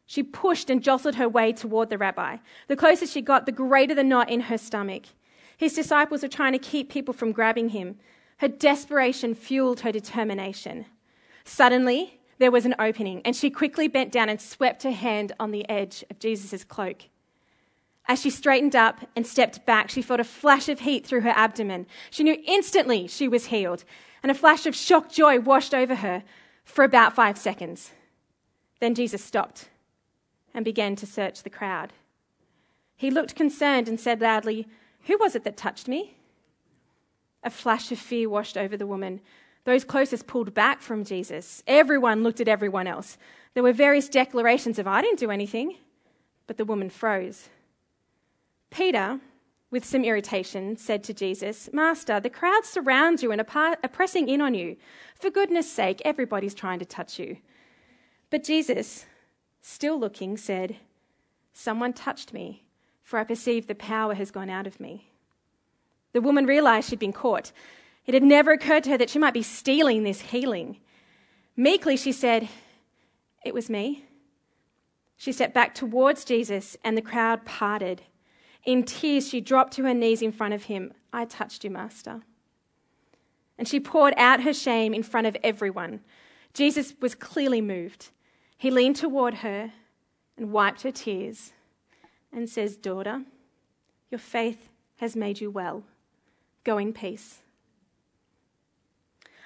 She 0.06 0.24
pushed 0.24 0.70
and 0.70 0.84
jostled 0.84 1.16
her 1.16 1.30
way 1.30 1.54
toward 1.54 1.90
the 1.90 1.98
rabbi. 1.98 2.38
The 2.68 2.76
closer 2.76 3.08
she 3.08 3.22
got, 3.22 3.46
the 3.46 3.52
greater 3.52 3.96
the 3.96 4.04
knot 4.04 4.30
in 4.30 4.42
her 4.42 4.58
stomach. 4.58 5.04
His 5.58 5.74
disciples 5.74 6.22
were 6.22 6.28
trying 6.28 6.54
to 6.54 6.60
keep 6.60 6.90
people 6.90 7.14
from 7.14 7.32
grabbing 7.32 7.70
him. 7.70 7.98
Her 8.38 8.48
desperation 8.48 9.36
fueled 9.36 9.82
her 9.82 9.92
determination. 9.92 10.86
Suddenly, 11.46 12.20
there 12.40 12.52
was 12.52 12.66
an 12.66 12.76
opening, 12.80 13.22
and 13.24 13.36
she 13.36 13.50
quickly 13.50 13.88
bent 13.88 14.12
down 14.12 14.28
and 14.28 14.42
swept 14.42 14.84
her 14.84 14.92
hand 14.92 15.32
on 15.40 15.52
the 15.52 15.70
edge 15.70 16.04
of 16.10 16.20
Jesus' 16.20 16.64
cloak. 16.64 17.04
As 18.08 18.20
she 18.20 18.32
straightened 18.32 18.76
up 18.76 19.08
and 19.16 19.26
stepped 19.26 19.66
back, 19.66 19.90
she 19.90 20.02
felt 20.02 20.20
a 20.20 20.26
flash 20.26 20.68
of 20.68 20.80
heat 20.80 21.06
through 21.06 21.22
her 21.22 21.34
abdomen. 21.36 21.86
She 22.10 22.24
knew 22.24 22.42
instantly 22.46 23.08
she 23.08 23.28
was 23.28 23.46
healed, 23.46 23.84
and 24.24 24.32
a 24.32 24.36
flash 24.36 24.66
of 24.66 24.76
shocked 24.76 25.14
joy 25.14 25.40
washed 25.40 25.74
over 25.74 25.96
her 25.96 26.24
for 26.66 26.84
about 26.84 27.14
five 27.14 27.38
seconds. 27.38 27.92
Then 28.80 28.96
Jesus 28.96 29.24
stopped 29.24 29.70
and 30.54 30.66
began 30.66 30.96
to 30.98 31.06
search 31.06 31.44
the 31.44 31.50
crowd. 31.50 31.94
He 32.96 33.10
looked 33.10 33.36
concerned 33.36 33.88
and 33.88 34.00
said 34.00 34.22
loudly, 34.22 34.68
Who 35.04 35.18
was 35.18 35.36
it 35.36 35.44
that 35.44 35.58
touched 35.58 35.88
me? 35.88 36.16
A 37.44 37.50
flash 37.50 37.92
of 37.92 37.98
fear 37.98 38.30
washed 38.30 38.58
over 38.58 38.78
the 38.78 38.88
woman. 38.88 39.22
Those 39.64 39.84
closest 39.84 40.28
pulled 40.28 40.54
back 40.54 40.82
from 40.82 41.04
Jesus. 41.04 41.64
Everyone 41.68 42.24
looked 42.24 42.40
at 42.40 42.48
everyone 42.48 42.88
else. 42.88 43.18
There 43.54 43.64
were 43.64 43.74
various 43.74 44.10
declarations 44.10 44.80
of, 44.80 44.88
I 44.88 45.02
didn't 45.02 45.20
do 45.20 45.32
anything. 45.32 45.78
But 46.48 46.58
the 46.58 46.66
woman 46.66 46.90
froze. 46.90 47.50
Peter, 48.70 49.20
with 49.70 49.86
some 49.86 50.04
irritation, 50.04 50.78
said 50.78 51.04
to 51.06 51.14
Jesus, 51.14 51.70
Master, 51.72 52.20
the 52.20 52.30
crowd 52.30 52.66
surround 52.66 53.22
you 53.22 53.32
and 53.32 53.42
are 53.42 53.78
pressing 53.92 54.28
in 54.28 54.42
on 54.42 54.54
you. 54.54 54.78
For 55.16 55.30
goodness 55.30 55.72
sake, 55.72 56.02
everybody's 56.04 56.54
trying 56.54 56.80
to 56.80 56.86
touch 56.86 57.20
you. 57.20 57.38
But 58.30 58.44
Jesus, 58.44 59.06
still 59.62 60.00
looking, 60.00 60.38
said, 60.38 60.78
Someone 61.54 61.94
touched 61.94 62.34
me, 62.34 62.64
for 63.04 63.20
I 63.20 63.24
perceive 63.24 63.68
the 63.68 63.76
power 63.76 64.16
has 64.16 64.32
gone 64.32 64.50
out 64.50 64.68
of 64.68 64.80
me. 64.80 65.12
The 66.14 66.22
woman 66.22 66.46
realized 66.46 66.90
she'd 66.90 67.00
been 67.00 67.14
caught. 67.14 67.52
It 68.06 68.14
had 68.14 68.24
never 68.24 68.52
occurred 68.52 68.84
to 68.86 68.92
her 68.92 68.98
that 68.98 69.10
she 69.10 69.20
might 69.20 69.34
be 69.34 69.44
stealing 69.44 70.04
this 70.04 70.22
healing. 70.22 70.78
Meekly, 71.56 71.98
she 71.98 72.12
said, 72.12 72.50
It 73.46 73.54
was 73.54 73.70
me. 73.70 74.06
She 75.18 75.32
stepped 75.32 75.54
back 75.54 75.76
towards 75.76 76.26
Jesus, 76.26 76.76
and 76.84 76.98
the 76.98 77.02
crowd 77.02 77.46
parted. 77.46 78.02
In 78.66 78.84
tears, 78.84 79.30
she 79.30 79.42
dropped 79.42 79.74
to 79.74 79.84
her 79.84 79.94
knees 79.94 80.22
in 80.22 80.32
front 80.32 80.54
of 80.54 80.64
him. 80.64 80.94
I 81.14 81.26
touched 81.26 81.64
you, 81.64 81.70
Master. 81.70 82.22
And 83.58 83.68
she 83.68 83.80
poured 83.80 84.14
out 84.18 84.42
her 84.42 84.54
shame 84.54 84.94
in 84.94 85.04
front 85.04 85.28
of 85.28 85.38
everyone. 85.44 86.02
Jesus 86.54 86.96
was 87.00 87.14
clearly 87.14 87.62
moved. 87.62 88.10
He 88.62 88.70
leaned 88.70 88.96
toward 88.96 89.34
her 89.38 89.72
and 90.38 90.52
wiped 90.52 90.84
her 90.84 90.92
tears 90.92 91.52
and 92.32 92.48
says, 92.48 92.78
Daughter, 92.78 93.24
your 94.12 94.20
faith 94.20 94.70
has 94.98 95.16
made 95.16 95.42
you 95.42 95.50
well. 95.50 95.82
Go 96.64 96.78
in 96.78 96.94
peace. 96.94 97.40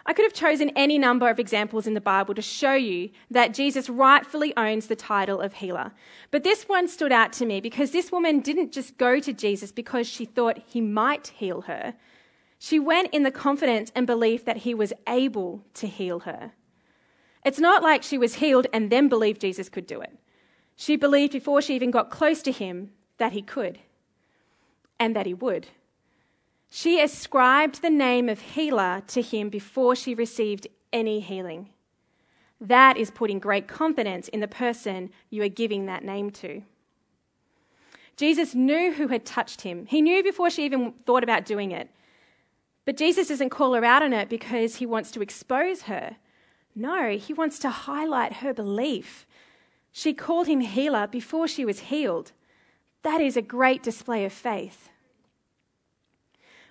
I 0.05 0.11
could 0.11 0.25
have 0.25 0.33
chosen 0.33 0.69
any 0.75 0.97
number 0.97 1.29
of 1.29 1.39
examples 1.39 1.87
in 1.87 1.93
the 1.93 2.01
Bible 2.01 2.35
to 2.35 2.41
show 2.41 2.73
you 2.73 3.09
that 3.31 3.53
Jesus 3.53 3.87
rightfully 3.89 4.51
owns 4.57 4.87
the 4.87 4.97
title 4.97 5.39
of 5.39 5.53
healer. 5.53 5.93
But 6.29 6.43
this 6.43 6.67
one 6.67 6.89
stood 6.89 7.13
out 7.13 7.31
to 7.33 7.45
me 7.45 7.61
because 7.61 7.91
this 7.91 8.11
woman 8.11 8.41
didn't 8.41 8.73
just 8.73 8.97
go 8.97 9.21
to 9.21 9.31
Jesus 9.31 9.71
because 9.71 10.07
she 10.07 10.25
thought 10.25 10.61
he 10.67 10.81
might 10.81 11.27
heal 11.27 11.61
her. 11.61 11.93
She 12.59 12.79
went 12.79 13.13
in 13.13 13.23
the 13.23 13.31
confidence 13.31 13.93
and 13.95 14.05
belief 14.05 14.43
that 14.43 14.57
he 14.57 14.73
was 14.73 14.91
able 15.07 15.63
to 15.75 15.87
heal 15.87 16.19
her. 16.19 16.51
It's 17.45 17.59
not 17.59 17.83
like 17.83 18.01
she 18.01 18.17
was 18.17 18.35
healed 18.35 18.65
and 18.73 18.91
then 18.91 19.07
believed 19.07 19.39
Jesus 19.39 19.69
could 19.69 19.85
do 19.85 20.01
it. 20.01 20.17
She 20.75 20.95
believed 20.95 21.31
before 21.31 21.61
she 21.61 21.75
even 21.75 21.91
got 21.91 22.09
close 22.09 22.41
to 22.41 22.51
him 22.51 22.89
that 23.17 23.33
he 23.33 23.41
could 23.43 23.79
and 24.99 25.15
that 25.15 25.27
he 25.27 25.33
would. 25.33 25.67
She 26.71 26.99
ascribed 26.99 27.81
the 27.81 27.89
name 27.89 28.27
of 28.27 28.41
healer 28.41 29.03
to 29.07 29.21
him 29.21 29.49
before 29.49 29.95
she 29.95 30.15
received 30.15 30.67
any 30.91 31.19
healing. 31.19 31.69
That 32.59 32.97
is 32.97 33.11
putting 33.11 33.39
great 33.39 33.67
confidence 33.67 34.27
in 34.27 34.39
the 34.39 34.47
person 34.47 35.11
you 35.29 35.43
are 35.43 35.49
giving 35.49 35.85
that 35.85 36.03
name 36.03 36.31
to. 36.31 36.63
Jesus 38.17 38.55
knew 38.55 38.93
who 38.93 39.09
had 39.09 39.25
touched 39.25 39.61
him. 39.61 39.85
He 39.85 40.01
knew 40.01 40.23
before 40.23 40.49
she 40.49 40.65
even 40.65 40.93
thought 41.05 41.23
about 41.23 41.45
doing 41.45 41.71
it. 41.71 41.89
But 42.85 42.97
Jesus 42.97 43.27
doesn't 43.27 43.49
call 43.49 43.73
her 43.73 43.85
out 43.85 44.03
on 44.03 44.13
it 44.13 44.29
because 44.29 44.77
he 44.77 44.85
wants 44.85 45.11
to 45.11 45.21
expose 45.21 45.83
her. 45.83 46.15
No, 46.75 47.17
he 47.17 47.33
wants 47.33 47.57
to 47.59 47.69
highlight 47.69 48.33
her 48.33 48.53
belief. 48.53 49.25
She 49.91 50.13
called 50.13 50.47
him 50.47 50.59
healer 50.59 51.07
before 51.07 51.47
she 51.47 51.63
was 51.63 51.79
healed. 51.79 52.33
That 53.03 53.21
is 53.21 53.37
a 53.37 53.41
great 53.41 53.81
display 53.81 54.25
of 54.25 54.33
faith. 54.33 54.89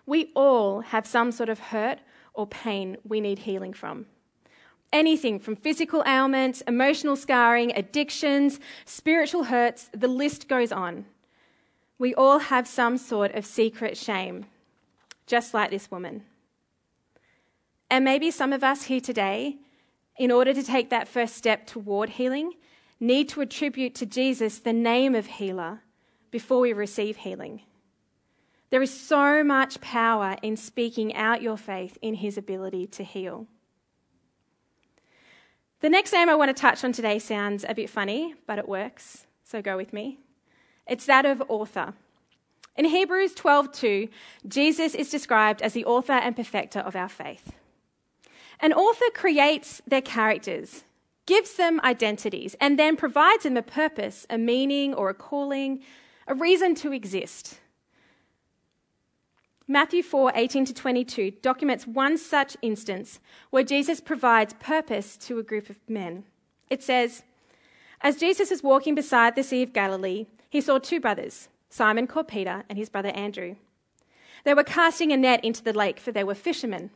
We 0.04 0.30
all 0.34 0.80
have 0.80 1.06
some 1.06 1.32
sort 1.32 1.49
of 1.49 1.58
hurt 1.58 2.00
or 2.34 2.46
pain 2.46 2.99
we 3.02 3.20
need 3.20 3.40
healing 3.40 3.73
from. 3.73 4.06
Anything 4.92 5.38
from 5.40 5.56
physical 5.56 6.04
ailments, 6.06 6.61
emotional 6.62 7.16
scarring, 7.16 7.73
addictions, 7.75 8.61
spiritual 8.84 9.44
hurts, 9.44 9.88
the 9.92 10.08
list 10.08 10.46
goes 10.46 10.70
on. 10.70 11.06
We 11.99 12.14
all 12.14 12.38
have 12.38 12.68
some 12.68 12.99
sort 12.99 13.34
of 13.34 13.46
secret 13.46 13.96
shame, 13.96 14.46
just 15.26 15.54
like 15.54 15.70
this 15.70 15.90
woman. 15.90 16.25
And 17.90 18.04
maybe 18.04 18.30
some 18.30 18.52
of 18.52 18.62
us 18.62 18.84
here 18.84 19.00
today, 19.00 19.56
in 20.16 20.30
order 20.30 20.54
to 20.54 20.62
take 20.62 20.90
that 20.90 21.09
first 21.09 21.37
step 21.37 21.66
toward 21.66 22.11
healing, 22.11 22.52
need 23.00 23.28
to 23.30 23.40
attribute 23.40 23.94
to 23.97 24.06
Jesus 24.06 24.59
the 24.59 24.73
name 24.73 25.14
of 25.14 25.26
healer 25.26 25.83
before 26.30 26.61
we 26.61 26.73
receive 26.73 27.18
healing. 27.18 27.62
There 28.71 28.83
is 28.83 28.92
so 28.92 29.44
much 29.44 29.80
power 29.80 30.37
in 30.42 30.56
speaking 30.56 31.14
out 31.14 31.42
your 31.42 31.56
faith 31.56 31.97
in 32.02 32.14
his 32.14 32.37
ability 32.37 32.87
to 32.88 33.04
heal. 33.04 33.47
The 35.80 35.90
next 35.90 36.12
name 36.12 36.28
I 36.28 36.35
want 36.35 36.49
to 36.49 36.61
touch 36.61 36.83
on 36.83 36.92
today 36.92 37.18
sounds 37.18 37.64
a 37.68 37.75
bit 37.75 37.90
funny, 37.90 38.35
but 38.47 38.59
it 38.59 38.68
works, 38.68 39.26
so 39.44 39.61
go 39.61 39.76
with 39.76 39.92
me. 39.92 40.18
It's 40.87 41.06
that 41.06 41.26
of 41.26 41.42
author. 41.49 41.94
In 42.76 42.87
Hebrews 42.87 43.35
12:2, 43.35 44.09
Jesus 44.49 44.94
is 44.94 45.11
described 45.11 45.62
as 45.62 45.75
the 45.75 45.85
author 45.85 46.14
and 46.14 46.35
perfecter 46.35 46.80
of 46.80 46.97
our 46.97 47.09
faith. 47.09 47.52
An 48.64 48.73
author 48.73 49.11
creates 49.12 49.83
their 49.87 50.00
characters, 50.00 50.85
gives 51.26 51.56
them 51.56 51.83
identities, 51.85 52.56
and 52.62 52.78
then 52.78 52.97
provides 52.97 53.42
them 53.42 53.59
a 53.59 53.62
purpose, 53.62 54.26
a 54.30 54.38
meaning, 54.38 54.94
or 54.94 55.11
a 55.11 55.14
calling, 55.14 55.83
a 56.26 56.35
reason 56.35 56.75
to 56.76 56.90
exist. 56.90 57.61
Matthew 59.68 60.02
4 60.02 60.33
18 60.35 60.64
to 60.64 60.73
22 60.73 61.33
documents 61.42 61.87
one 61.87 62.16
such 62.16 62.56
instance 62.62 63.21
where 63.50 63.64
Jesus 63.64 64.00
provides 64.00 64.54
purpose 64.54 65.18
to 65.18 65.38
a 65.38 65.42
group 65.42 65.68
of 65.68 65.76
men. 65.87 66.25
It 66.71 66.83
says, 66.83 67.23
As 68.00 68.16
Jesus 68.16 68.49
was 68.49 68.62
walking 68.62 68.94
beside 68.94 69.37
the 69.37 69.42
Sea 69.42 69.62
of 69.62 69.75
Galilee, 69.75 70.25
he 70.49 70.62
saw 70.62 70.78
two 70.78 71.00
brothers, 71.00 71.50
Simon 71.68 72.06
called 72.06 72.28
Peter 72.28 72.64
and 72.71 72.78
his 72.78 72.88
brother 72.88 73.11
Andrew. 73.11 73.56
They 74.44 74.54
were 74.54 74.64
casting 74.64 75.12
a 75.12 75.18
net 75.18 75.44
into 75.44 75.62
the 75.62 75.75
lake, 75.75 76.00
for 76.00 76.12
they 76.12 76.25
were 76.25 76.35
fishermen. 76.35 76.88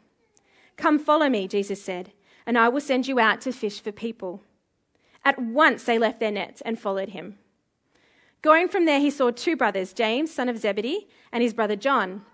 Come 0.79 0.99
follow 0.99 1.29
me, 1.29 1.47
Jesus 1.47 1.83
said, 1.83 2.13
and 2.47 2.57
I 2.57 2.71
will 2.71 2.81
send 2.81 3.07
you 3.07 3.21
out 3.21 3.43
to 3.43 3.53
fish 3.53 3.83
for 3.83 3.93
people. 3.93 4.43
At 5.23 5.39
once 5.39 5.85
they 5.85 5.99
left 5.99 6.21
their 6.21 6.31
nets 6.31 6.63
and 6.63 6.79
followed 6.79 7.11
him. 7.11 7.39
Going 8.41 8.69
from 8.69 8.87
there, 8.87 9.01
he 9.01 9.11
saw 9.11 9.31
two 9.31 9.57
brothers, 9.57 9.93
James, 9.93 10.33
son 10.33 10.49
of 10.49 10.57
Zebedee, 10.57 11.09
and 11.31 11.43
his 11.43 11.53
brother 11.53 11.77
John 11.77 12.25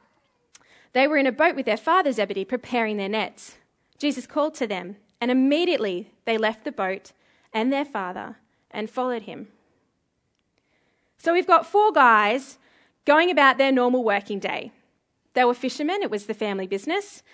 they 0.94 1.08
were 1.08 1.18
in 1.18 1.26
a 1.26 1.32
boat 1.32 1.56
with 1.56 1.66
their 1.66 1.76
father 1.76 2.12
Zebedee 2.12 2.44
preparing 2.44 2.96
their 2.96 3.08
nets. 3.08 3.58
Jesus 3.98 4.26
called 4.26 4.54
to 4.54 4.66
them, 4.66 4.96
and 5.20 5.30
immediately 5.30 6.12
they 6.24 6.38
left 6.38 6.64
the 6.64 6.72
boat 6.72 7.12
and 7.52 7.72
their 7.72 7.84
father 7.84 8.36
and 8.70 8.88
followed 8.88 9.22
him. 9.22 9.48
So 11.18 11.32
we've 11.32 11.46
got 11.46 11.66
four 11.66 11.92
guys 11.92 12.58
going 13.04 13.30
about 13.30 13.58
their 13.58 13.72
normal 13.72 14.04
working 14.04 14.38
day. 14.38 14.70
They 15.34 15.44
were 15.44 15.54
fishermen, 15.54 16.02
it 16.02 16.12
was 16.12 16.26
the 16.26 16.34
family 16.34 16.68
business. 16.68 17.24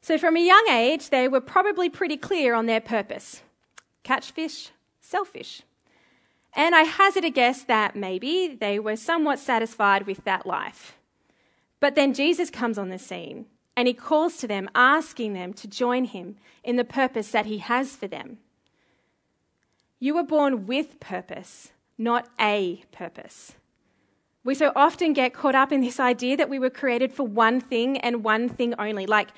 So 0.00 0.16
from 0.18 0.36
a 0.36 0.44
young 0.44 0.66
age, 0.70 1.10
they 1.10 1.28
were 1.28 1.40
probably 1.40 1.88
pretty 1.88 2.16
clear 2.16 2.54
on 2.54 2.66
their 2.66 2.80
purpose 2.80 3.42
catch 4.02 4.30
fish, 4.30 4.70
sell 5.00 5.24
fish. 5.24 5.62
And 6.54 6.74
I 6.74 6.82
hazard 6.82 7.24
a 7.24 7.30
guess 7.30 7.62
that 7.64 7.94
maybe 7.94 8.56
they 8.58 8.78
were 8.78 8.96
somewhat 8.96 9.38
satisfied 9.38 10.06
with 10.06 10.24
that 10.24 10.46
life. 10.46 10.96
But 11.78 11.94
then 11.94 12.14
Jesus 12.14 12.50
comes 12.50 12.76
on 12.76 12.88
the 12.88 12.98
scene 12.98 13.46
and 13.76 13.86
he 13.86 13.94
calls 13.94 14.36
to 14.38 14.48
them, 14.48 14.68
asking 14.74 15.34
them 15.34 15.52
to 15.54 15.68
join 15.68 16.04
him 16.04 16.36
in 16.64 16.76
the 16.76 16.84
purpose 16.84 17.30
that 17.30 17.46
he 17.46 17.58
has 17.58 17.94
for 17.94 18.08
them. 18.08 18.38
You 20.00 20.14
were 20.14 20.24
born 20.24 20.66
with 20.66 20.98
purpose, 20.98 21.72
not 21.96 22.28
a 22.40 22.82
purpose. 22.90 23.52
We 24.42 24.54
so 24.54 24.72
often 24.74 25.12
get 25.12 25.34
caught 25.34 25.54
up 25.54 25.70
in 25.70 25.82
this 25.82 26.00
idea 26.00 26.36
that 26.36 26.48
we 26.48 26.58
were 26.58 26.70
created 26.70 27.12
for 27.12 27.26
one 27.26 27.60
thing 27.60 27.98
and 27.98 28.24
one 28.24 28.48
thing 28.48 28.74
only. 28.78 29.06
Like 29.06 29.28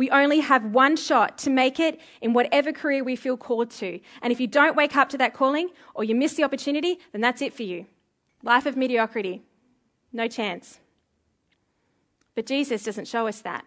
we 0.00 0.08
only 0.08 0.40
have 0.40 0.64
one 0.64 0.96
shot 0.96 1.36
to 1.36 1.50
make 1.50 1.78
it 1.78 2.00
in 2.22 2.32
whatever 2.32 2.72
career 2.72 3.04
we 3.04 3.16
feel 3.16 3.36
called 3.36 3.70
to. 3.70 4.00
And 4.22 4.32
if 4.32 4.40
you 4.40 4.46
don't 4.46 4.74
wake 4.74 4.96
up 4.96 5.10
to 5.10 5.18
that 5.18 5.34
calling 5.34 5.68
or 5.94 6.04
you 6.04 6.14
miss 6.14 6.32
the 6.32 6.42
opportunity, 6.42 6.98
then 7.12 7.20
that's 7.20 7.42
it 7.42 7.52
for 7.52 7.64
you. 7.64 7.84
Life 8.42 8.64
of 8.64 8.78
mediocrity. 8.78 9.42
No 10.10 10.26
chance. 10.26 10.80
But 12.34 12.46
Jesus 12.46 12.82
doesn't 12.82 13.08
show 13.08 13.26
us 13.26 13.42
that. 13.42 13.66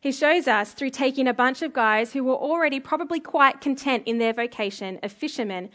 He 0.00 0.10
shows 0.10 0.48
us 0.48 0.72
through 0.72 0.88
taking 0.88 1.28
a 1.28 1.34
bunch 1.34 1.60
of 1.60 1.74
guys 1.74 2.14
who 2.14 2.24
were 2.24 2.34
already 2.34 2.80
probably 2.80 3.20
quite 3.20 3.60
content 3.60 4.04
in 4.06 4.16
their 4.16 4.32
vocation 4.32 4.98
of 5.02 5.12
fishermen 5.12 5.68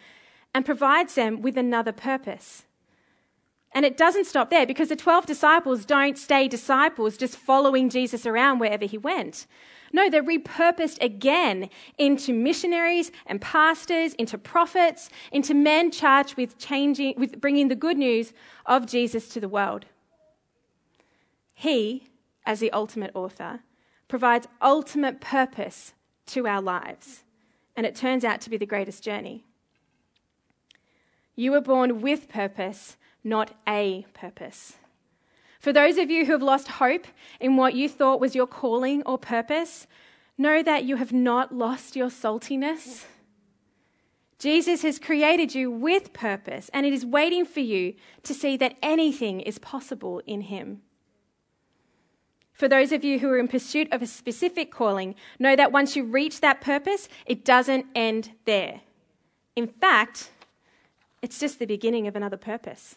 and 0.55 0.65
provides 0.65 1.13
them 1.13 1.39
with 1.39 1.55
another 1.55 1.91
purpose. 1.91 2.63
And 3.73 3.85
it 3.85 3.95
doesn't 3.95 4.25
stop 4.25 4.49
there 4.49 4.65
because 4.65 4.89
the 4.89 4.95
12 4.95 5.25
disciples 5.25 5.85
don't 5.85 6.17
stay 6.17 6.47
disciples 6.47 7.15
just 7.15 7.37
following 7.37 7.89
Jesus 7.89 8.25
around 8.25 8.59
wherever 8.59 8.85
he 8.85 8.97
went. 8.97 9.47
No, 9.93 10.09
they're 10.09 10.23
repurposed 10.23 11.01
again 11.01 11.69
into 11.97 12.33
missionaries 12.33 13.11
and 13.25 13.41
pastors, 13.41 14.13
into 14.15 14.37
prophets, 14.37 15.09
into 15.31 15.53
men 15.53 15.91
charged 15.91 16.37
with 16.37 16.57
changing, 16.57 17.15
with 17.17 17.39
bringing 17.39 17.67
the 17.67 17.75
good 17.75 17.97
news 17.97 18.33
of 18.65 18.87
Jesus 18.87 19.27
to 19.29 19.39
the 19.39 19.49
world. 19.49 19.85
He, 21.53 22.09
as 22.45 22.59
the 22.59 22.71
ultimate 22.71 23.11
author, 23.13 23.61
provides 24.07 24.47
ultimate 24.61 25.21
purpose 25.21 25.93
to 26.27 26.47
our 26.47 26.61
lives, 26.61 27.23
and 27.75 27.85
it 27.85 27.95
turns 27.95 28.23
out 28.23 28.41
to 28.41 28.49
be 28.49 28.57
the 28.57 28.65
greatest 28.65 29.03
journey. 29.03 29.45
You 31.35 31.51
were 31.51 31.61
born 31.61 32.01
with 32.01 32.29
purpose, 32.29 32.97
not 33.23 33.51
a 33.67 34.05
purpose. 34.13 34.77
For 35.59 35.71
those 35.71 35.97
of 35.97 36.09
you 36.09 36.25
who 36.25 36.31
have 36.31 36.41
lost 36.41 36.67
hope 36.67 37.05
in 37.39 37.55
what 37.55 37.75
you 37.75 37.87
thought 37.87 38.19
was 38.19 38.35
your 38.35 38.47
calling 38.47 39.03
or 39.05 39.17
purpose, 39.17 39.85
know 40.37 40.63
that 40.63 40.85
you 40.85 40.95
have 40.95 41.13
not 41.13 41.53
lost 41.53 41.95
your 41.95 42.09
saltiness. 42.09 43.05
Jesus 44.39 44.81
has 44.81 44.97
created 44.97 45.53
you 45.53 45.69
with 45.69 46.13
purpose, 46.13 46.71
and 46.73 46.83
it 46.83 46.93
is 46.93 47.05
waiting 47.05 47.45
for 47.45 47.59
you 47.59 47.93
to 48.23 48.33
see 48.33 48.57
that 48.57 48.75
anything 48.81 49.39
is 49.39 49.59
possible 49.59 50.19
in 50.25 50.41
Him. 50.41 50.81
For 52.53 52.67
those 52.67 52.91
of 52.91 53.03
you 53.03 53.19
who 53.19 53.29
are 53.29 53.37
in 53.37 53.47
pursuit 53.47 53.87
of 53.91 54.01
a 54.01 54.07
specific 54.07 54.71
calling, 54.71 55.13
know 55.37 55.55
that 55.55 55.71
once 55.71 55.95
you 55.95 56.03
reach 56.03 56.41
that 56.41 56.59
purpose, 56.59 57.07
it 57.27 57.45
doesn't 57.45 57.85
end 57.93 58.31
there. 58.45 58.81
In 59.55 59.67
fact, 59.67 60.31
it's 61.21 61.39
just 61.39 61.59
the 61.59 61.65
beginning 61.65 62.07
of 62.07 62.15
another 62.15 62.37
purpose. 62.37 62.95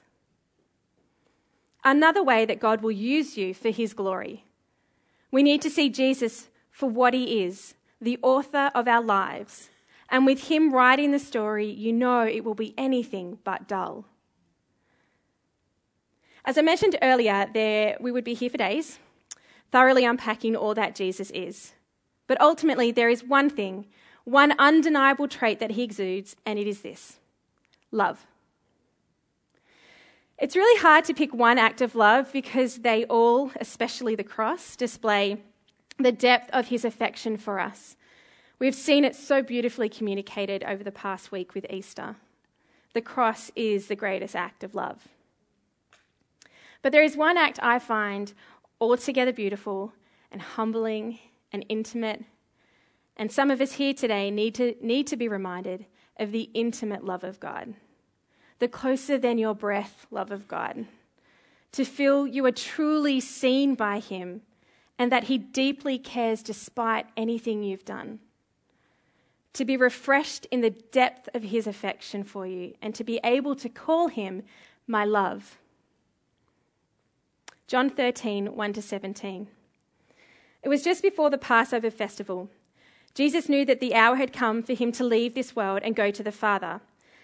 Another 1.84 2.22
way 2.22 2.44
that 2.46 2.60
God 2.60 2.82
will 2.82 2.92
use 2.92 3.36
you 3.36 3.52
for 3.52 3.70
his 3.70 3.92
glory. 3.92 4.44
We 5.30 5.42
need 5.42 5.60
to 5.62 5.70
see 5.70 5.90
Jesus 5.90 6.48
for 6.70 6.88
what 6.88 7.12
he 7.14 7.44
is, 7.44 7.74
the 8.00 8.18
author 8.22 8.70
of 8.74 8.88
our 8.88 9.02
lives. 9.02 9.68
And 10.08 10.24
with 10.26 10.48
him 10.48 10.72
writing 10.72 11.10
the 11.10 11.18
story, 11.18 11.66
you 11.66 11.92
know 11.92 12.26
it 12.26 12.44
will 12.44 12.54
be 12.54 12.74
anything 12.78 13.38
but 13.44 13.68
dull. 13.68 14.06
As 16.44 16.58
I 16.58 16.62
mentioned 16.62 16.96
earlier, 17.00 17.48
there, 17.52 17.96
we 18.00 18.12
would 18.12 18.24
be 18.24 18.34
here 18.34 18.50
for 18.50 18.58
days 18.58 18.98
thoroughly 19.74 20.04
unpacking 20.04 20.54
all 20.54 20.72
that 20.72 20.94
Jesus 20.94 21.32
is. 21.32 21.72
But 22.28 22.40
ultimately, 22.40 22.92
there 22.92 23.08
is 23.08 23.24
one 23.24 23.50
thing, 23.50 23.86
one 24.22 24.54
undeniable 24.56 25.26
trait 25.26 25.58
that 25.58 25.72
he 25.72 25.82
exudes, 25.82 26.36
and 26.46 26.60
it 26.60 26.68
is 26.68 26.82
this 26.82 27.18
love. 27.90 28.24
It's 30.38 30.56
really 30.56 30.80
hard 30.80 31.04
to 31.04 31.14
pick 31.14 31.32
one 31.32 31.58
act 31.58 31.80
of 31.80 31.94
love 31.94 32.32
because 32.32 32.78
they 32.78 33.04
all, 33.04 33.52
especially 33.60 34.14
the 34.14 34.24
cross, 34.24 34.74
display 34.74 35.42
the 35.98 36.12
depth 36.12 36.50
of 36.52 36.68
his 36.68 36.84
affection 36.84 37.36
for 37.36 37.60
us. 37.60 37.96
We've 38.58 38.74
seen 38.74 39.04
it 39.04 39.14
so 39.14 39.42
beautifully 39.42 39.88
communicated 39.88 40.64
over 40.64 40.82
the 40.82 40.90
past 40.92 41.30
week 41.30 41.54
with 41.54 41.66
Easter. 41.70 42.16
The 42.94 43.00
cross 43.00 43.50
is 43.54 43.86
the 43.86 43.96
greatest 43.96 44.34
act 44.34 44.64
of 44.64 44.74
love. 44.74 45.08
But 46.82 46.92
there 46.92 47.02
is 47.02 47.16
one 47.16 47.38
act 47.38 47.58
I 47.62 47.78
find 47.78 48.32
altogether 48.80 49.32
beautiful 49.32 49.92
and 50.30 50.42
humbling 50.42 51.18
and 51.52 51.64
intimate. 51.68 52.24
And 53.16 53.30
some 53.30 53.50
of 53.50 53.60
us 53.60 53.72
here 53.72 53.94
today 53.94 54.30
need 54.30 54.54
to, 54.56 54.74
need 54.80 55.06
to 55.08 55.16
be 55.16 55.28
reminded 55.28 55.86
of 56.18 56.32
the 56.32 56.50
intimate 56.54 57.04
love 57.04 57.24
of 57.24 57.40
God, 57.40 57.74
the 58.64 58.68
closer 58.68 59.18
than 59.18 59.36
your 59.36 59.54
breath 59.54 60.06
love 60.10 60.30
of 60.30 60.48
God, 60.48 60.86
to 61.70 61.84
feel 61.84 62.26
you 62.26 62.46
are 62.46 62.50
truly 62.50 63.20
seen 63.20 63.74
by 63.74 63.98
Him 63.98 64.40
and 64.98 65.12
that 65.12 65.24
He 65.24 65.36
deeply 65.36 65.98
cares 65.98 66.42
despite 66.42 67.04
anything 67.14 67.62
you've 67.62 67.84
done. 67.84 68.20
To 69.52 69.66
be 69.66 69.76
refreshed 69.76 70.46
in 70.46 70.62
the 70.62 70.70
depth 70.70 71.28
of 71.34 71.42
His 71.42 71.66
affection 71.66 72.24
for 72.24 72.46
you 72.46 72.72
and 72.80 72.94
to 72.94 73.04
be 73.04 73.20
able 73.22 73.54
to 73.56 73.68
call 73.68 74.08
Him 74.08 74.44
my 74.86 75.04
love. 75.04 75.58
John 77.66 77.90
13, 77.90 78.56
1 78.56 78.72
to 78.72 78.80
17. 78.80 79.46
It 80.62 80.70
was 80.70 80.82
just 80.82 81.02
before 81.02 81.28
the 81.28 81.36
Passover 81.36 81.90
festival. 81.90 82.48
Jesus 83.14 83.46
knew 83.46 83.66
that 83.66 83.80
the 83.80 83.94
hour 83.94 84.16
had 84.16 84.32
come 84.32 84.62
for 84.62 84.72
him 84.72 84.90
to 84.92 85.04
leave 85.04 85.34
this 85.34 85.54
world 85.54 85.80
and 85.84 85.94
go 85.94 86.10
to 86.10 86.22
the 86.22 86.32
Father. 86.32 86.80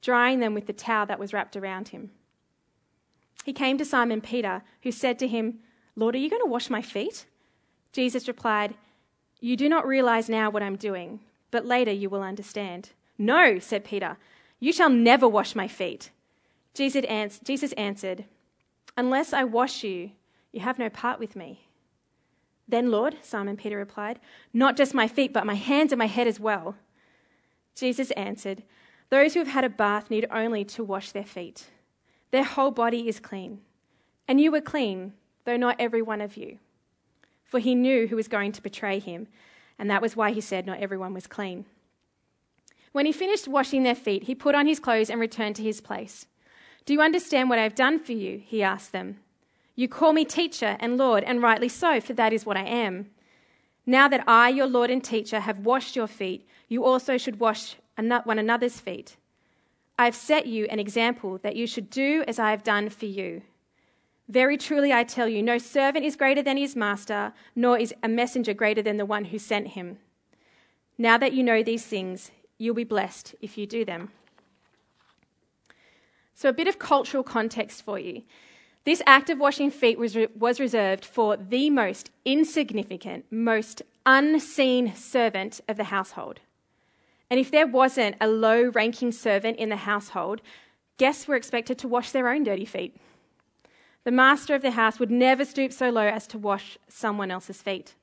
drying 0.00 0.40
them 0.40 0.54
with 0.54 0.66
the 0.66 0.72
towel 0.72 1.06
that 1.06 1.18
was 1.18 1.32
wrapped 1.32 1.56
around 1.56 1.88
him. 1.88 2.10
He 3.44 3.52
came 3.52 3.78
to 3.78 3.84
Simon 3.84 4.20
Peter, 4.20 4.62
who 4.82 4.92
said 4.92 5.18
to 5.18 5.28
him, 5.28 5.60
Lord, 5.96 6.14
are 6.14 6.18
you 6.18 6.30
going 6.30 6.42
to 6.42 6.50
wash 6.50 6.70
my 6.70 6.82
feet? 6.82 7.26
Jesus 7.92 8.28
replied, 8.28 8.74
You 9.40 9.56
do 9.56 9.68
not 9.68 9.86
realize 9.86 10.28
now 10.28 10.50
what 10.50 10.62
I'm 10.62 10.76
doing, 10.76 11.20
but 11.50 11.66
later 11.66 11.92
you 11.92 12.08
will 12.08 12.22
understand. 12.22 12.90
No, 13.18 13.58
said 13.58 13.84
Peter, 13.84 14.16
you 14.58 14.72
shall 14.72 14.90
never 14.90 15.28
wash 15.28 15.54
my 15.54 15.68
feet. 15.68 16.10
Jesus 16.74 17.72
answered, 17.72 18.24
Unless 18.96 19.32
I 19.32 19.44
wash 19.44 19.82
you, 19.82 20.12
you 20.52 20.60
have 20.60 20.78
no 20.78 20.88
part 20.88 21.18
with 21.18 21.34
me. 21.34 21.66
Then, 22.68 22.90
Lord, 22.90 23.16
Simon 23.22 23.56
Peter 23.56 23.76
replied, 23.76 24.20
Not 24.52 24.76
just 24.76 24.94
my 24.94 25.08
feet, 25.08 25.32
but 25.32 25.46
my 25.46 25.54
hands 25.54 25.92
and 25.92 25.98
my 25.98 26.06
head 26.06 26.28
as 26.28 26.38
well. 26.38 26.76
Jesus 27.74 28.10
answered, 28.12 28.62
Those 29.10 29.34
who 29.34 29.40
have 29.40 29.48
had 29.48 29.64
a 29.64 29.68
bath 29.68 30.10
need 30.10 30.26
only 30.30 30.64
to 30.66 30.84
wash 30.84 31.10
their 31.10 31.24
feet. 31.24 31.66
Their 32.30 32.44
whole 32.44 32.70
body 32.70 33.08
is 33.08 33.20
clean. 33.20 33.60
And 34.28 34.40
you 34.40 34.52
were 34.52 34.60
clean, 34.60 35.14
though 35.44 35.56
not 35.56 35.76
every 35.78 36.00
one 36.00 36.20
of 36.20 36.36
you. 36.36 36.58
For 37.44 37.58
he 37.58 37.74
knew 37.74 38.06
who 38.06 38.16
was 38.16 38.28
going 38.28 38.52
to 38.52 38.62
betray 38.62 39.00
him, 39.00 39.26
and 39.78 39.90
that 39.90 40.02
was 40.02 40.14
why 40.14 40.30
he 40.30 40.40
said 40.40 40.64
not 40.64 40.78
everyone 40.78 41.12
was 41.12 41.26
clean. 41.26 41.64
When 42.92 43.06
he 43.06 43.12
finished 43.12 43.48
washing 43.48 43.82
their 43.82 43.94
feet, 43.94 44.24
he 44.24 44.34
put 44.34 44.54
on 44.54 44.66
his 44.66 44.78
clothes 44.78 45.10
and 45.10 45.20
returned 45.20 45.56
to 45.56 45.62
his 45.62 45.80
place. 45.80 46.26
Do 46.84 46.92
you 46.92 47.02
understand 47.02 47.48
what 47.50 47.58
I 47.58 47.64
have 47.64 47.74
done 47.74 47.98
for 47.98 48.12
you? 48.12 48.42
He 48.44 48.62
asked 48.62 48.92
them. 48.92 49.18
You 49.74 49.88
call 49.88 50.12
me 50.12 50.24
teacher 50.24 50.76
and 50.78 50.96
Lord, 50.96 51.24
and 51.24 51.42
rightly 51.42 51.68
so, 51.68 52.00
for 52.00 52.12
that 52.14 52.32
is 52.32 52.46
what 52.46 52.56
I 52.56 52.64
am. 52.64 53.10
Now 53.86 54.08
that 54.08 54.24
I, 54.28 54.50
your 54.50 54.66
Lord 54.66 54.90
and 54.90 55.02
teacher, 55.02 55.40
have 55.40 55.60
washed 55.60 55.96
your 55.96 56.06
feet, 56.06 56.46
you 56.68 56.84
also 56.84 57.16
should 57.16 57.40
wash 57.40 57.76
one 57.96 58.38
another's 58.38 58.80
feet. 58.80 59.16
I 59.98 60.06
have 60.06 60.14
set 60.14 60.46
you 60.46 60.64
an 60.70 60.78
example 60.78 61.38
that 61.38 61.56
you 61.56 61.66
should 61.66 61.90
do 61.90 62.24
as 62.26 62.38
I 62.38 62.50
have 62.50 62.62
done 62.62 62.88
for 62.88 63.06
you. 63.06 63.42
Very 64.28 64.56
truly, 64.56 64.92
I 64.92 65.04
tell 65.04 65.28
you, 65.28 65.42
no 65.42 65.58
servant 65.58 66.04
is 66.04 66.16
greater 66.16 66.42
than 66.42 66.56
his 66.56 66.76
master, 66.76 67.32
nor 67.54 67.78
is 67.78 67.92
a 68.02 68.08
messenger 68.08 68.54
greater 68.54 68.80
than 68.80 68.96
the 68.96 69.04
one 69.04 69.26
who 69.26 69.38
sent 69.38 69.68
him. 69.68 69.98
Now 70.96 71.18
that 71.18 71.32
you 71.32 71.42
know 71.42 71.62
these 71.62 71.84
things, 71.84 72.30
you'll 72.56 72.74
be 72.74 72.84
blessed 72.84 73.34
if 73.40 73.58
you 73.58 73.66
do 73.66 73.84
them. 73.84 74.10
So, 76.34 76.48
a 76.48 76.54
bit 76.54 76.68
of 76.68 76.78
cultural 76.78 77.22
context 77.22 77.82
for 77.82 77.98
you. 77.98 78.22
This 78.84 79.02
act 79.04 79.28
of 79.28 79.38
washing 79.38 79.70
feet 79.70 79.98
was, 79.98 80.16
re- 80.16 80.28
was 80.34 80.58
reserved 80.58 81.04
for 81.04 81.36
the 81.36 81.68
most 81.68 82.10
insignificant, 82.24 83.26
most 83.30 83.82
unseen 84.06 84.94
servant 84.94 85.60
of 85.68 85.76
the 85.76 85.84
household. 85.84 86.40
And 87.30 87.38
if 87.38 87.50
there 87.50 87.66
wasn't 87.66 88.16
a 88.20 88.26
low 88.26 88.64
ranking 88.64 89.12
servant 89.12 89.58
in 89.58 89.68
the 89.68 89.76
household, 89.76 90.42
guests 90.98 91.28
were 91.28 91.36
expected 91.36 91.78
to 91.78 91.88
wash 91.88 92.10
their 92.10 92.28
own 92.28 92.42
dirty 92.42 92.64
feet. 92.64 92.96
The 94.04 94.10
master 94.10 94.54
of 94.54 94.62
the 94.62 94.72
house 94.72 94.98
would 94.98 95.10
never 95.10 95.44
stoop 95.44 95.72
so 95.72 95.90
low 95.90 96.06
as 96.06 96.26
to 96.28 96.38
wash 96.38 96.78
someone 96.88 97.30
else's 97.30 97.62
feet. 97.62 97.94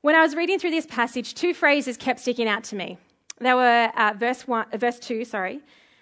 When 0.00 0.14
I 0.14 0.22
was 0.22 0.34
reading 0.34 0.58
through 0.58 0.70
this 0.70 0.86
passage, 0.86 1.34
two 1.34 1.52
phrases 1.52 1.96
kept 1.96 2.20
sticking 2.20 2.48
out 2.48 2.64
to 2.64 2.76
me. 2.76 2.98
They 3.40 3.54
were 3.54 3.92
uh, 3.96 4.14
verse, 4.16 4.48
one, 4.48 4.66
uh, 4.72 4.76
verse 4.76 4.98
2, 4.98 5.24
sorry. 5.24 5.60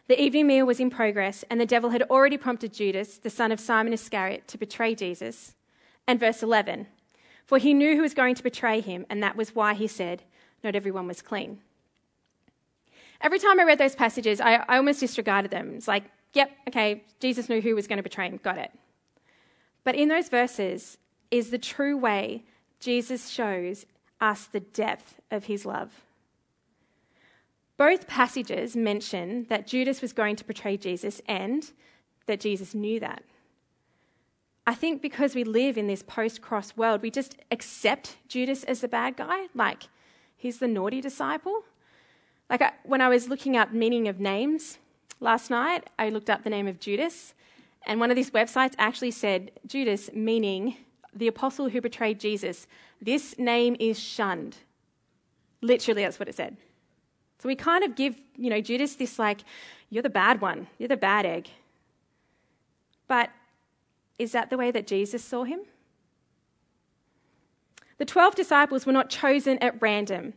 The 0.08 0.20
evening 0.20 0.46
meal 0.46 0.66
was 0.66 0.80
in 0.80 0.90
progress, 0.90 1.44
and 1.50 1.60
the 1.60 1.66
devil 1.66 1.90
had 1.90 2.02
already 2.02 2.36
prompted 2.36 2.72
Judas, 2.72 3.18
the 3.18 3.30
son 3.30 3.50
of 3.50 3.58
Simon 3.58 3.92
Iscariot, 3.92 4.46
to 4.48 4.58
betray 4.58 4.94
Jesus. 4.94 5.54
And 6.06 6.20
verse 6.20 6.42
11, 6.42 6.86
for 7.44 7.58
he 7.58 7.74
knew 7.74 7.96
who 7.96 8.02
was 8.02 8.14
going 8.14 8.36
to 8.36 8.42
betray 8.42 8.80
him, 8.80 9.04
and 9.10 9.22
that 9.22 9.36
was 9.36 9.54
why 9.54 9.74
he 9.74 9.88
said, 9.88 10.22
Not 10.62 10.76
everyone 10.76 11.08
was 11.08 11.22
clean. 11.22 11.58
Every 13.26 13.40
time 13.40 13.58
I 13.58 13.64
read 13.64 13.78
those 13.78 13.96
passages, 13.96 14.40
I, 14.40 14.54
I 14.68 14.76
almost 14.76 15.00
disregarded 15.00 15.50
them. 15.50 15.74
It's 15.74 15.88
like, 15.88 16.04
yep, 16.32 16.48
okay, 16.68 17.02
Jesus 17.18 17.48
knew 17.48 17.60
who 17.60 17.74
was 17.74 17.88
going 17.88 17.96
to 17.96 18.02
betray 18.04 18.28
him, 18.28 18.38
got 18.40 18.56
it. 18.56 18.70
But 19.82 19.96
in 19.96 20.08
those 20.08 20.28
verses 20.28 20.96
is 21.32 21.50
the 21.50 21.58
true 21.58 21.96
way 21.96 22.44
Jesus 22.78 23.28
shows 23.28 23.84
us 24.20 24.46
the 24.46 24.60
depth 24.60 25.20
of 25.32 25.46
his 25.46 25.66
love. 25.66 26.02
Both 27.76 28.06
passages 28.06 28.76
mention 28.76 29.46
that 29.48 29.66
Judas 29.66 30.00
was 30.00 30.12
going 30.12 30.36
to 30.36 30.44
betray 30.44 30.76
Jesus 30.76 31.20
and 31.26 31.72
that 32.26 32.38
Jesus 32.38 32.76
knew 32.76 33.00
that. 33.00 33.24
I 34.68 34.74
think 34.76 35.02
because 35.02 35.34
we 35.34 35.42
live 35.42 35.76
in 35.76 35.88
this 35.88 36.04
post 36.04 36.42
cross 36.42 36.76
world, 36.76 37.02
we 37.02 37.10
just 37.10 37.34
accept 37.50 38.18
Judas 38.28 38.62
as 38.62 38.82
the 38.82 38.88
bad 38.88 39.16
guy, 39.16 39.48
like 39.52 39.88
he's 40.36 40.60
the 40.60 40.68
naughty 40.68 41.00
disciple. 41.00 41.64
Like 42.48 42.62
I, 42.62 42.72
when 42.84 43.00
I 43.00 43.08
was 43.08 43.28
looking 43.28 43.56
up 43.56 43.72
meaning 43.72 44.08
of 44.08 44.20
names 44.20 44.78
last 45.20 45.50
night, 45.50 45.88
I 45.98 46.08
looked 46.08 46.30
up 46.30 46.44
the 46.44 46.50
name 46.50 46.68
of 46.68 46.78
Judas, 46.78 47.34
and 47.86 48.00
one 48.00 48.10
of 48.10 48.16
these 48.16 48.30
websites 48.30 48.74
actually 48.78 49.10
said 49.12 49.52
Judas, 49.66 50.10
meaning 50.12 50.76
the 51.14 51.28
apostle 51.28 51.68
who 51.70 51.80
betrayed 51.80 52.20
Jesus. 52.20 52.66
This 53.00 53.38
name 53.38 53.76
is 53.80 53.98
shunned. 53.98 54.56
Literally, 55.62 56.02
that's 56.02 56.18
what 56.18 56.28
it 56.28 56.34
said. 56.34 56.56
So 57.38 57.48
we 57.48 57.54
kind 57.54 57.84
of 57.84 57.94
give, 57.94 58.16
you 58.36 58.50
know, 58.50 58.60
Judas 58.60 58.96
this 58.96 59.18
like, 59.18 59.40
you're 59.90 60.02
the 60.02 60.10
bad 60.10 60.40
one, 60.40 60.66
you're 60.78 60.88
the 60.88 60.96
bad 60.96 61.26
egg. 61.26 61.48
But 63.08 63.30
is 64.18 64.32
that 64.32 64.50
the 64.50 64.56
way 64.56 64.70
that 64.70 64.86
Jesus 64.86 65.24
saw 65.24 65.44
him? 65.44 65.60
The 67.98 68.04
12 68.04 68.34
disciples 68.34 68.84
were 68.84 68.92
not 68.92 69.08
chosen 69.08 69.58
at 69.58 69.80
random. 69.80 70.34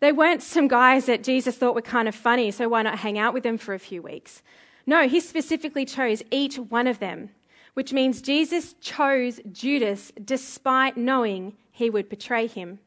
They 0.00 0.12
weren't 0.12 0.42
some 0.42 0.68
guys 0.68 1.06
that 1.06 1.24
Jesus 1.24 1.56
thought 1.56 1.74
were 1.74 1.82
kind 1.82 2.08
of 2.08 2.14
funny, 2.14 2.50
so 2.50 2.68
why 2.68 2.82
not 2.82 2.98
hang 2.98 3.18
out 3.18 3.34
with 3.34 3.42
them 3.42 3.58
for 3.58 3.74
a 3.74 3.78
few 3.78 4.02
weeks? 4.02 4.42
No, 4.86 5.08
he 5.08 5.20
specifically 5.20 5.84
chose 5.84 6.22
each 6.30 6.58
one 6.58 6.86
of 6.86 6.98
them, 6.98 7.30
which 7.74 7.92
means 7.92 8.20
Jesus 8.20 8.74
chose 8.74 9.40
Judas 9.50 10.12
despite 10.22 10.96
knowing 10.96 11.54
he 11.70 11.88
would 11.88 12.08
betray 12.08 12.46
him. 12.46 12.80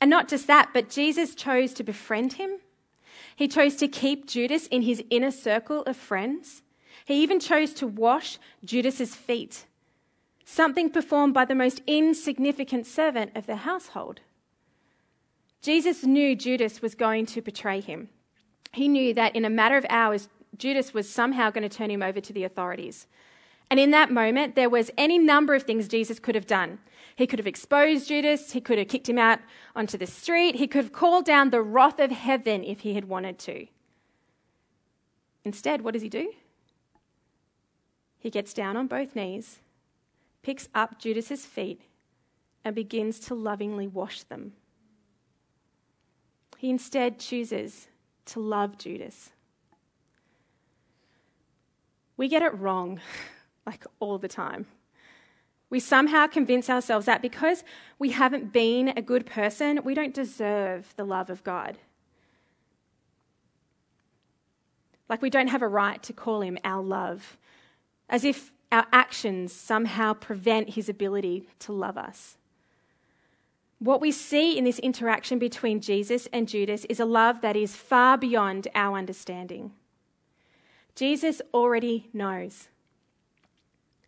And 0.00 0.10
not 0.10 0.28
just 0.28 0.46
that, 0.46 0.70
but 0.72 0.90
Jesus 0.90 1.34
chose 1.34 1.72
to 1.74 1.84
befriend 1.84 2.34
him. 2.34 2.58
He 3.34 3.48
chose 3.48 3.76
to 3.76 3.88
keep 3.88 4.26
Judas 4.26 4.66
in 4.66 4.82
his 4.82 5.02
inner 5.10 5.30
circle 5.30 5.82
of 5.82 5.96
friends. 5.96 6.62
He 7.04 7.22
even 7.22 7.40
chose 7.40 7.72
to 7.74 7.86
wash 7.86 8.38
Judas's 8.64 9.14
feet, 9.14 9.66
something 10.44 10.90
performed 10.90 11.34
by 11.34 11.44
the 11.44 11.54
most 11.54 11.80
insignificant 11.86 12.86
servant 12.86 13.32
of 13.34 13.46
the 13.46 13.56
household. 13.56 14.20
Jesus 15.62 16.02
knew 16.02 16.34
Judas 16.34 16.82
was 16.82 16.96
going 16.96 17.24
to 17.26 17.40
betray 17.40 17.80
him. 17.80 18.08
He 18.72 18.88
knew 18.88 19.14
that 19.14 19.36
in 19.36 19.44
a 19.44 19.50
matter 19.50 19.76
of 19.76 19.86
hours, 19.88 20.28
Judas 20.58 20.92
was 20.92 21.08
somehow 21.08 21.50
going 21.50 21.68
to 21.68 21.74
turn 21.74 21.90
him 21.90 22.02
over 22.02 22.20
to 22.20 22.32
the 22.32 22.44
authorities. 22.44 23.06
And 23.70 23.78
in 23.78 23.92
that 23.92 24.10
moment, 24.10 24.54
there 24.54 24.68
was 24.68 24.90
any 24.98 25.18
number 25.18 25.54
of 25.54 25.62
things 25.62 25.88
Jesus 25.88 26.18
could 26.18 26.34
have 26.34 26.46
done. 26.46 26.80
He 27.14 27.26
could 27.26 27.38
have 27.38 27.46
exposed 27.46 28.08
Judas, 28.08 28.52
he 28.52 28.60
could 28.60 28.78
have 28.78 28.88
kicked 28.88 29.08
him 29.08 29.18
out 29.18 29.38
onto 29.76 29.96
the 29.96 30.06
street, 30.06 30.56
he 30.56 30.66
could 30.66 30.84
have 30.84 30.92
called 30.92 31.24
down 31.24 31.50
the 31.50 31.62
wrath 31.62 32.00
of 32.00 32.10
heaven 32.10 32.64
if 32.64 32.80
he 32.80 32.94
had 32.94 33.04
wanted 33.04 33.38
to. 33.40 33.66
Instead, 35.44 35.82
what 35.82 35.92
does 35.92 36.02
he 36.02 36.08
do? 36.08 36.32
He 38.18 38.30
gets 38.30 38.52
down 38.52 38.76
on 38.76 38.86
both 38.86 39.14
knees, 39.14 39.60
picks 40.42 40.68
up 40.74 40.98
Judas's 40.98 41.44
feet, 41.44 41.82
and 42.64 42.74
begins 42.74 43.20
to 43.20 43.34
lovingly 43.34 43.86
wash 43.86 44.22
them. 44.22 44.52
He 46.62 46.70
instead 46.70 47.18
chooses 47.18 47.88
to 48.26 48.38
love 48.38 48.78
Judas. 48.78 49.32
We 52.16 52.28
get 52.28 52.40
it 52.40 52.56
wrong, 52.56 53.00
like 53.66 53.84
all 53.98 54.16
the 54.16 54.28
time. 54.28 54.66
We 55.70 55.80
somehow 55.80 56.28
convince 56.28 56.70
ourselves 56.70 57.06
that 57.06 57.20
because 57.20 57.64
we 57.98 58.10
haven't 58.10 58.52
been 58.52 58.90
a 58.96 59.02
good 59.02 59.26
person, 59.26 59.80
we 59.82 59.92
don't 59.92 60.14
deserve 60.14 60.94
the 60.96 61.02
love 61.02 61.30
of 61.30 61.42
God. 61.42 61.78
Like 65.08 65.20
we 65.20 65.30
don't 65.30 65.48
have 65.48 65.62
a 65.62 65.68
right 65.68 66.00
to 66.04 66.12
call 66.12 66.42
him 66.42 66.58
our 66.62 66.84
love, 66.84 67.38
as 68.08 68.24
if 68.24 68.52
our 68.70 68.86
actions 68.92 69.52
somehow 69.52 70.12
prevent 70.12 70.74
his 70.74 70.88
ability 70.88 71.48
to 71.58 71.72
love 71.72 71.98
us. 71.98 72.36
What 73.82 74.00
we 74.00 74.12
see 74.12 74.56
in 74.56 74.62
this 74.62 74.78
interaction 74.78 75.40
between 75.40 75.80
Jesus 75.80 76.28
and 76.32 76.46
Judas 76.46 76.84
is 76.84 77.00
a 77.00 77.04
love 77.04 77.40
that 77.40 77.56
is 77.56 77.74
far 77.74 78.16
beyond 78.16 78.68
our 78.76 78.96
understanding. 78.96 79.72
Jesus 80.94 81.42
already 81.52 82.08
knows. 82.12 82.68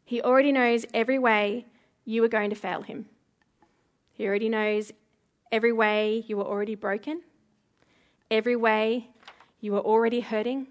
He 0.04 0.22
already 0.22 0.52
knows 0.52 0.86
every 0.94 1.18
way 1.18 1.66
you 2.04 2.22
are 2.22 2.28
going 2.28 2.50
to 2.50 2.56
fail 2.56 2.82
him. 2.82 3.06
He 4.12 4.28
already 4.28 4.48
knows 4.48 4.92
every 5.50 5.72
way 5.72 6.22
you 6.28 6.38
are 6.38 6.46
already 6.46 6.76
broken, 6.76 7.22
every 8.30 8.54
way 8.54 9.08
you 9.60 9.74
are 9.74 9.80
already 9.80 10.20
hurting, 10.20 10.68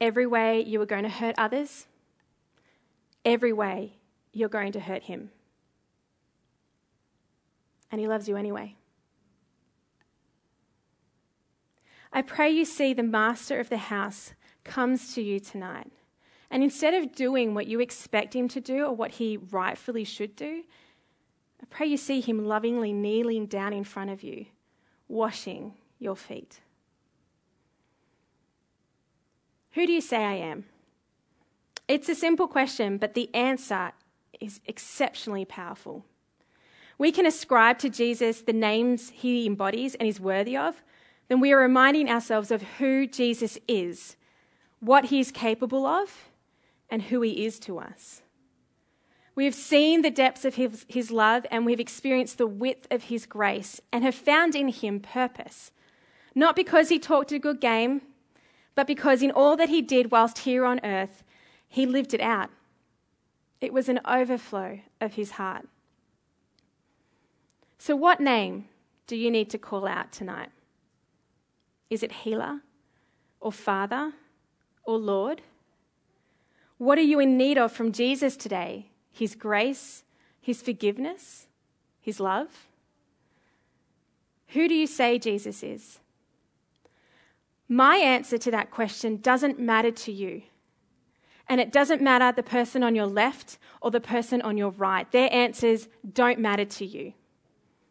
every 0.00 0.26
way 0.26 0.60
you 0.60 0.82
are 0.82 0.86
going 0.86 1.04
to 1.04 1.08
hurt 1.08 1.36
others, 1.38 1.86
every 3.24 3.52
way 3.52 3.98
you're 4.32 4.48
going 4.48 4.72
to 4.72 4.80
hurt 4.80 5.04
him 5.04 5.30
and 7.90 8.00
He 8.00 8.08
loves 8.08 8.28
you 8.28 8.36
anyway. 8.36 8.76
I 12.14 12.22
pray 12.22 12.48
you 12.48 12.64
see 12.64 12.94
the 12.94 13.02
master 13.02 13.58
of 13.58 13.68
the 13.68 13.76
house 13.76 14.34
comes 14.62 15.14
to 15.14 15.20
you 15.20 15.40
tonight. 15.40 15.90
And 16.48 16.62
instead 16.62 16.94
of 16.94 17.12
doing 17.12 17.54
what 17.54 17.66
you 17.66 17.80
expect 17.80 18.34
him 18.34 18.46
to 18.48 18.60
do 18.60 18.86
or 18.86 18.92
what 18.92 19.12
he 19.12 19.36
rightfully 19.36 20.04
should 20.04 20.36
do, 20.36 20.62
I 21.60 21.66
pray 21.68 21.88
you 21.88 21.96
see 21.96 22.20
him 22.20 22.46
lovingly 22.46 22.92
kneeling 22.92 23.46
down 23.46 23.72
in 23.72 23.82
front 23.82 24.10
of 24.10 24.22
you, 24.22 24.46
washing 25.08 25.74
your 25.98 26.14
feet. 26.14 26.60
Who 29.72 29.84
do 29.84 29.92
you 29.92 30.00
say 30.00 30.24
I 30.24 30.34
am? 30.34 30.66
It's 31.88 32.08
a 32.08 32.14
simple 32.14 32.46
question, 32.46 32.98
but 32.98 33.14
the 33.14 33.34
answer 33.34 33.90
is 34.40 34.60
exceptionally 34.66 35.44
powerful 35.44 36.04
we 36.98 37.10
can 37.12 37.26
ascribe 37.26 37.78
to 37.80 37.88
Jesus 37.88 38.42
the 38.42 38.52
names 38.52 39.10
he 39.10 39.46
embodies 39.46 39.94
and 39.94 40.08
is 40.08 40.20
worthy 40.20 40.56
of, 40.56 40.82
then 41.28 41.40
we 41.40 41.52
are 41.52 41.58
reminding 41.58 42.08
ourselves 42.08 42.50
of 42.50 42.62
who 42.78 43.06
Jesus 43.06 43.58
is, 43.66 44.16
what 44.80 45.06
he 45.06 45.20
is 45.20 45.30
capable 45.30 45.86
of, 45.86 46.28
and 46.90 47.02
who 47.02 47.22
he 47.22 47.44
is 47.44 47.58
to 47.60 47.78
us. 47.78 48.22
We 49.34 49.46
have 49.46 49.54
seen 49.54 50.02
the 50.02 50.10
depths 50.10 50.44
of 50.44 50.54
his, 50.54 50.86
his 50.88 51.10
love 51.10 51.44
and 51.50 51.66
we've 51.66 51.80
experienced 51.80 52.38
the 52.38 52.46
width 52.46 52.86
of 52.90 53.04
his 53.04 53.26
grace 53.26 53.80
and 53.92 54.04
have 54.04 54.14
found 54.14 54.54
in 54.54 54.68
him 54.68 55.00
purpose. 55.00 55.72
Not 56.34 56.54
because 56.54 56.88
he 56.88 56.98
talked 56.98 57.32
a 57.32 57.38
good 57.38 57.60
game, 57.60 58.02
but 58.74 58.86
because 58.86 59.22
in 59.22 59.30
all 59.30 59.56
that 59.56 59.68
he 59.68 59.82
did 59.82 60.10
whilst 60.10 60.38
here 60.38 60.64
on 60.64 60.80
earth, 60.84 61.24
he 61.66 61.86
lived 61.86 62.14
it 62.14 62.20
out. 62.20 62.50
It 63.60 63.72
was 63.72 63.88
an 63.88 64.00
overflow 64.04 64.80
of 65.00 65.14
his 65.14 65.32
heart. 65.32 65.66
So, 67.86 67.94
what 67.94 68.18
name 68.18 68.64
do 69.06 69.14
you 69.14 69.30
need 69.30 69.50
to 69.50 69.58
call 69.58 69.86
out 69.86 70.10
tonight? 70.10 70.48
Is 71.90 72.02
it 72.02 72.12
healer? 72.12 72.60
or 73.44 73.52
Father 73.52 74.12
or 74.84 74.96
Lord? 74.96 75.42
What 76.78 76.96
are 76.96 77.02
you 77.02 77.20
in 77.20 77.36
need 77.36 77.58
of 77.58 77.72
from 77.72 77.92
Jesus 77.92 78.38
today? 78.38 78.86
His 79.12 79.34
grace, 79.34 80.02
His 80.40 80.62
forgiveness, 80.62 81.46
His 82.00 82.20
love? 82.20 82.48
Who 84.54 84.66
do 84.66 84.74
you 84.74 84.86
say 84.86 85.18
Jesus 85.18 85.62
is? 85.62 85.98
My 87.68 87.96
answer 87.96 88.38
to 88.38 88.50
that 88.50 88.70
question 88.70 89.18
doesn't 89.18 89.58
matter 89.58 89.90
to 89.90 90.10
you. 90.10 90.40
And 91.50 91.60
it 91.60 91.70
doesn't 91.70 92.00
matter 92.00 92.32
the 92.32 92.42
person 92.42 92.82
on 92.82 92.94
your 92.94 93.06
left 93.06 93.58
or 93.82 93.90
the 93.90 94.00
person 94.00 94.40
on 94.40 94.56
your 94.56 94.70
right. 94.70 95.10
Their 95.12 95.30
answers 95.30 95.86
don't 96.10 96.38
matter 96.38 96.64
to 96.64 96.86
you. 96.86 97.12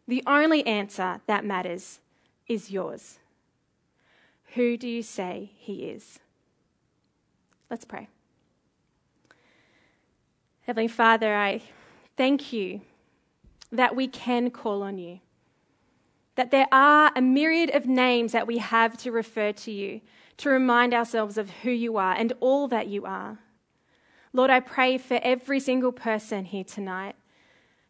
The 0.06 0.22
only 0.26 0.66
answer 0.66 1.20
that 1.26 1.44
matters 1.44 2.00
is 2.46 2.70
yours. 2.70 3.18
Who 4.54 4.76
do 4.76 4.88
you 4.88 5.02
say 5.02 5.50
he 5.56 5.84
is? 5.86 6.20
Let's 7.70 7.84
pray. 7.84 8.08
Heavenly 10.62 10.88
Father, 10.88 11.34
I 11.34 11.62
thank 12.16 12.52
you 12.52 12.82
that 13.72 13.96
we 13.96 14.06
can 14.06 14.50
call 14.50 14.82
on 14.82 14.98
you, 14.98 15.20
that 16.36 16.50
there 16.50 16.68
are 16.70 17.10
a 17.16 17.20
myriad 17.20 17.70
of 17.70 17.86
names 17.86 18.32
that 18.32 18.46
we 18.46 18.58
have 18.58 18.96
to 18.98 19.10
refer 19.10 19.52
to 19.52 19.72
you, 19.72 20.00
to 20.36 20.48
remind 20.48 20.94
ourselves 20.94 21.36
of 21.36 21.50
who 21.50 21.70
you 21.70 21.96
are 21.96 22.14
and 22.14 22.32
all 22.40 22.68
that 22.68 22.86
you 22.86 23.04
are. 23.04 23.38
Lord, 24.32 24.50
I 24.50 24.60
pray 24.60 24.98
for 24.98 25.20
every 25.22 25.60
single 25.60 25.92
person 25.92 26.44
here 26.44 26.64
tonight 26.64 27.16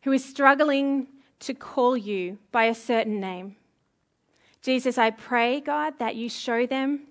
who 0.02 0.12
is 0.12 0.24
struggling 0.24 1.08
to 1.40 1.54
call 1.54 1.96
you 1.96 2.38
by 2.52 2.64
a 2.64 2.74
certain 2.74 3.20
name. 3.20 3.56
Jesus, 4.62 4.96
I 4.96 5.10
pray, 5.10 5.60
God, 5.60 5.98
that 5.98 6.16
you 6.16 6.28
show 6.28 6.66
them 6.66 7.08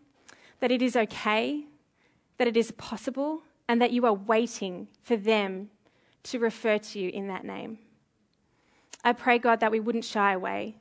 that 0.60 0.72
it 0.72 0.82
is 0.82 0.96
okay, 0.96 1.66
that 2.38 2.48
it 2.48 2.58
is 2.58 2.72
possible, 2.72 3.42
and 3.68 3.82
that 3.82 3.92
you 3.92 4.06
are 4.06 4.14
waiting 4.14 4.88
for 5.02 5.16
them 5.18 5.70
to 6.24 6.40
refer 6.40 6.78
to 6.78 7.00
you 7.00 7.10
in 7.10 7.28
that 7.28 7.44
name. 7.44 7.78
I 9.04 9.14
pray, 9.14 9.38
God, 9.38 9.60
that 9.60 9.72
we 9.72 9.80
wouldn't 9.80 10.06
shy 10.06 10.34
away, 10.34 10.78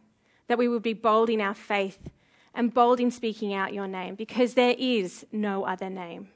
that 0.46 0.58
we 0.58 0.68
would 0.68 0.82
be 0.82 0.94
bold 0.94 1.28
in 1.28 1.40
our 1.40 1.54
faith 1.54 2.08
and 2.54 2.72
bold 2.72 3.00
in 3.00 3.10
speaking 3.10 3.52
out 3.52 3.74
your 3.74 3.88
name, 3.88 4.14
because 4.14 4.54
there 4.54 4.76
is 4.78 5.26
no 5.32 5.64
other 5.64 5.90
name. 5.90 6.28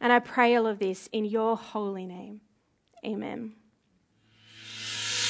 And 0.00 0.12
I 0.12 0.18
pray 0.18 0.56
all 0.56 0.66
of 0.66 0.78
this 0.78 1.08
in 1.12 1.24
your 1.24 1.56
holy 1.56 2.06
name. 2.06 2.40
Amen. 3.04 3.52